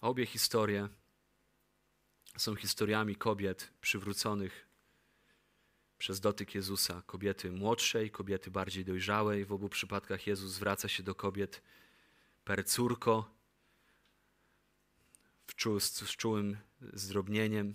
[0.00, 0.88] Obie historie
[2.36, 4.66] są historiami kobiet przywróconych
[5.98, 7.02] przez dotyk Jezusa.
[7.06, 9.44] Kobiety młodszej, kobiety bardziej dojrzałej.
[9.44, 11.62] W obu przypadkach Jezus zwraca się do kobiet
[12.46, 13.30] per córko,
[15.80, 16.56] z czułym
[16.92, 17.74] zdrobnieniem.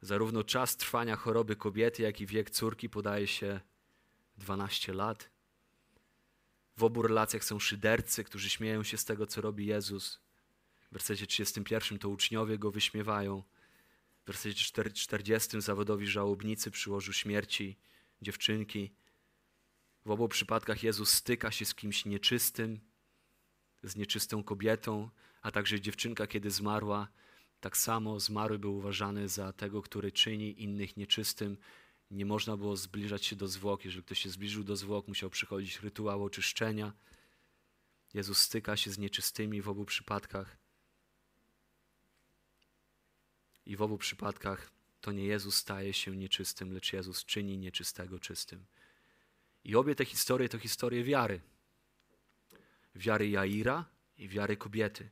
[0.00, 3.60] Zarówno czas trwania choroby kobiety, jak i wiek córki podaje się
[4.38, 5.30] 12 lat.
[6.76, 10.20] W obu relacjach są szydercy, którzy śmieją się z tego, co robi Jezus.
[10.90, 13.42] W wersecie 31 to uczniowie go wyśmiewają.
[14.22, 17.78] W wersecie 40 zawodowi żałobnicy przyłożył śmierci
[18.22, 18.94] dziewczynki.
[20.04, 22.80] W obu przypadkach Jezus styka się z kimś nieczystym,
[23.84, 25.10] z nieczystą kobietą,
[25.42, 27.08] a także dziewczynka, kiedy zmarła,
[27.60, 31.56] tak samo zmarły był uważany za tego, który czyni innych nieczystym.
[32.10, 33.84] Nie można było zbliżać się do zwłok.
[33.84, 36.92] Jeżeli ktoś się zbliżył do zwłok, musiał przychodzić rytuał oczyszczenia.
[38.14, 40.56] Jezus styka się z nieczystymi w obu przypadkach.
[43.66, 44.70] I w obu przypadkach
[45.00, 48.66] to nie Jezus staje się nieczystym, lecz Jezus czyni nieczystego czystym.
[49.64, 51.40] I obie te historie to historie wiary.
[52.94, 53.84] Wiary Jaira
[54.18, 55.10] i wiary kobiety.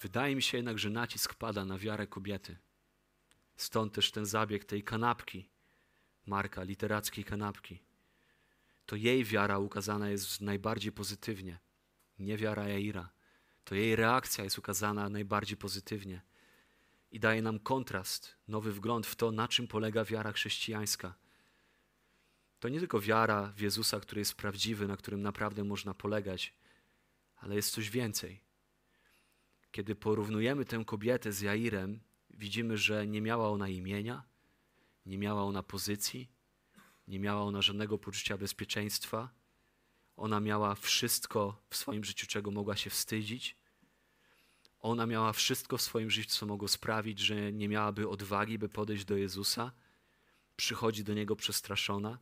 [0.00, 2.56] Wydaje mi się jednak, że nacisk pada na wiarę kobiety.
[3.56, 5.48] Stąd też ten zabieg tej kanapki,
[6.26, 7.82] marka literackiej kanapki.
[8.86, 11.58] To jej wiara ukazana jest najbardziej pozytywnie,
[12.18, 13.10] nie wiara Jaira.
[13.64, 16.20] To jej reakcja jest ukazana najbardziej pozytywnie
[17.10, 21.14] i daje nam kontrast, nowy wgląd w to, na czym polega wiara chrześcijańska.
[22.60, 26.54] To nie tylko wiara w Jezusa, który jest prawdziwy, na którym naprawdę można polegać,
[27.36, 28.40] ale jest coś więcej.
[29.70, 32.00] Kiedy porównujemy tę kobietę z Jairem,
[32.30, 34.22] widzimy, że nie miała ona imienia,
[35.06, 36.28] nie miała ona pozycji,
[37.08, 39.30] nie miała ona żadnego poczucia bezpieczeństwa.
[40.16, 43.56] Ona miała wszystko w swoim życiu, czego mogła się wstydzić.
[44.80, 49.04] Ona miała wszystko w swoim życiu, co mogło sprawić, że nie miałaby odwagi, by podejść
[49.04, 49.72] do Jezusa.
[50.56, 52.18] Przychodzi do Niego przestraszona.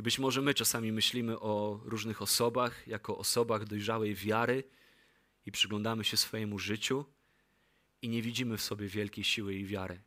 [0.00, 4.64] I być może my czasami myślimy o różnych osobach jako osobach dojrzałej wiary
[5.46, 7.04] i przyglądamy się swojemu życiu
[8.02, 10.00] i nie widzimy w sobie wielkiej siły i wiary.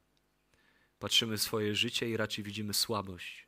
[1.00, 3.48] Patrzymy swoje życie i raczej widzimy słabość.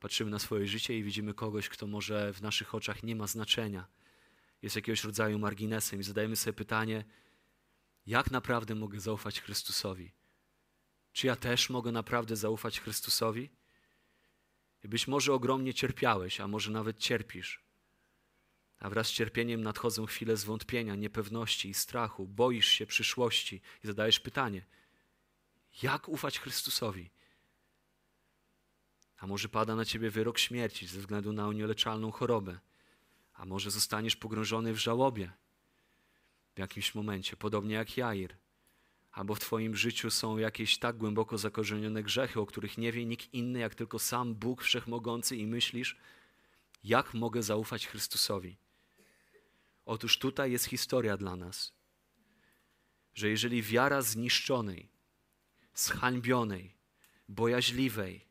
[0.00, 3.86] Patrzymy na swoje życie i widzimy kogoś, kto może w naszych oczach nie ma znaczenia.
[4.62, 7.04] Jest jakiegoś rodzaju marginesem i zadajemy sobie pytanie,
[8.06, 10.12] jak naprawdę mogę zaufać Chrystusowi?
[11.12, 13.50] Czy ja też mogę naprawdę zaufać Chrystusowi?
[14.84, 17.62] I być może ogromnie cierpiałeś, a może nawet cierpisz.
[18.78, 22.26] A wraz z cierpieniem nadchodzą chwile zwątpienia, niepewności i strachu.
[22.26, 24.66] Boisz się przyszłości i zadajesz pytanie:
[25.82, 27.10] jak ufać Chrystusowi?
[29.18, 32.58] A może pada na ciebie wyrok śmierci ze względu na nieuleczalną chorobę?
[33.34, 35.32] A może zostaniesz pogrążony w żałobie
[36.54, 38.36] w jakimś momencie, podobnie jak Jair?
[39.12, 43.34] Albo w Twoim życiu są jakieś tak głęboko zakorzenione grzechy, o których nie wie nikt
[43.34, 45.96] inny, jak tylko sam Bóg Wszechmogący, i myślisz,
[46.84, 48.56] jak mogę zaufać Chrystusowi?
[49.86, 51.72] Otóż tutaj jest historia dla nas,
[53.14, 54.88] że jeżeli wiara zniszczonej,
[55.74, 56.74] zhańbionej,
[57.28, 58.24] bojaźliwej,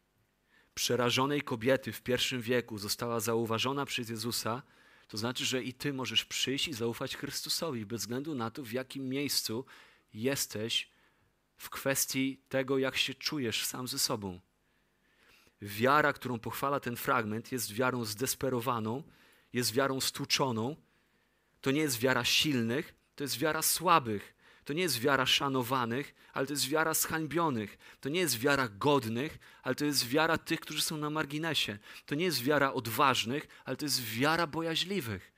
[0.74, 4.62] przerażonej kobiety w pierwszym wieku została zauważona przez Jezusa,
[5.08, 8.72] to znaczy, że i ty możesz przyjść i zaufać Chrystusowi, bez względu na to, w
[8.72, 9.66] jakim miejscu
[10.14, 10.90] jesteś
[11.58, 14.40] w kwestii tego, jak się czujesz sam ze sobą.
[15.62, 19.04] Wiara, którą pochwala ten fragment, jest wiarą zdesperowaną,
[19.54, 20.76] jest wiarą stłuczoną.
[21.62, 24.36] To nie jest wiara silnych, to jest wiara słabych.
[24.66, 27.78] To nie jest wiara szanowanych, ale to jest wiara zhańbionych.
[28.02, 31.78] To nie jest wiara godnych, ale to jest wiara tych, którzy są na marginesie.
[32.06, 35.31] To nie jest wiara odważnych, ale to jest wiara bojaźliwych.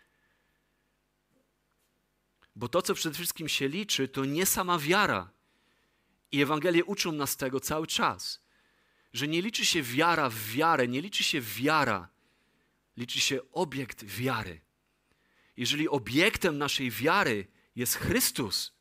[2.56, 5.32] Bo to, co przede wszystkim się liczy, to nie sama wiara.
[6.32, 8.42] I Ewangelie uczą nas tego cały czas.
[9.14, 12.10] Że nie liczy się wiara w wiarę, nie liczy się wiara,
[12.98, 14.62] liczy się obiekt wiary.
[15.58, 18.74] Jeżeli obiektem naszej wiary jest Chrystus,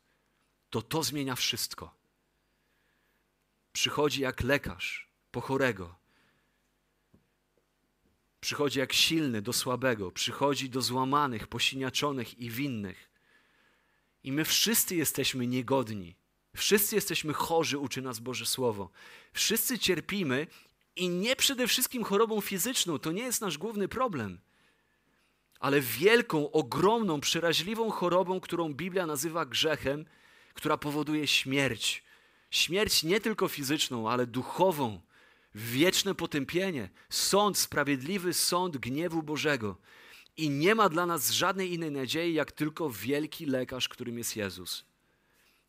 [0.69, 1.95] to to zmienia wszystko.
[3.73, 5.95] Przychodzi jak lekarz po chorego.
[8.39, 13.12] Przychodzi jak silny do słabego, przychodzi do złamanych, posiniaczonych i winnych.
[14.23, 16.15] I my wszyscy jesteśmy niegodni.
[16.55, 18.89] Wszyscy jesteśmy chorzy, uczy nas Boże Słowo.
[19.33, 20.47] Wszyscy cierpimy
[20.95, 24.39] i nie przede wszystkim chorobą fizyczną, to nie jest nasz główny problem,
[25.59, 30.05] ale wielką, ogromną, przeraźliwą chorobą, którą Biblia nazywa grzechem,
[30.53, 32.03] która powoduje śmierć.
[32.51, 35.01] Śmierć nie tylko fizyczną, ale duchową,
[35.55, 39.77] wieczne potępienie, sąd, sprawiedliwy sąd gniewu Bożego.
[40.37, 44.85] I nie ma dla nas żadnej innej nadziei, jak tylko wielki lekarz, którym jest Jezus.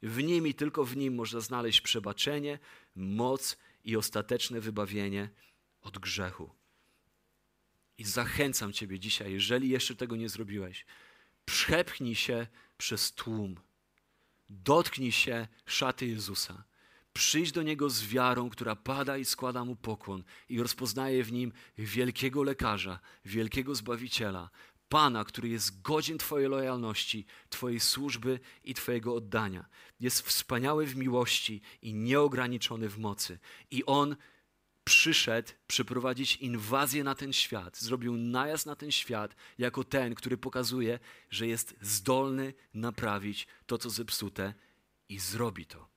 [0.03, 2.59] W nim i tylko w nim można znaleźć przebaczenie,
[2.97, 5.31] moc i ostateczne wybawienie
[5.83, 6.51] od grzechu.
[7.99, 10.87] I zachęcam Ciebie dzisiaj, jeżeli jeszcze tego nie zrobiłeś,
[11.45, 12.47] przepchnij się
[12.79, 13.61] przez tłum.
[14.49, 16.65] Dotknij się szaty Jezusa.
[17.15, 21.53] Przyjdź do Niego z wiarą, która pada i składa Mu pokłon i rozpoznaje w Nim
[21.79, 24.51] wielkiego lekarza, wielkiego Zbawiciela,
[24.89, 29.67] Pana, który jest godzien Twojej lojalności, Twojej służby i Twojego oddania.
[30.01, 33.39] Jest wspaniały w miłości i nieograniczony w mocy.
[33.71, 34.17] I On
[34.85, 40.99] przyszedł przeprowadzić inwazję na ten świat, zrobił najazd na ten świat jako ten, który pokazuje,
[41.31, 44.55] że jest zdolny naprawić to, co zepsute
[45.09, 45.94] i zrobi to.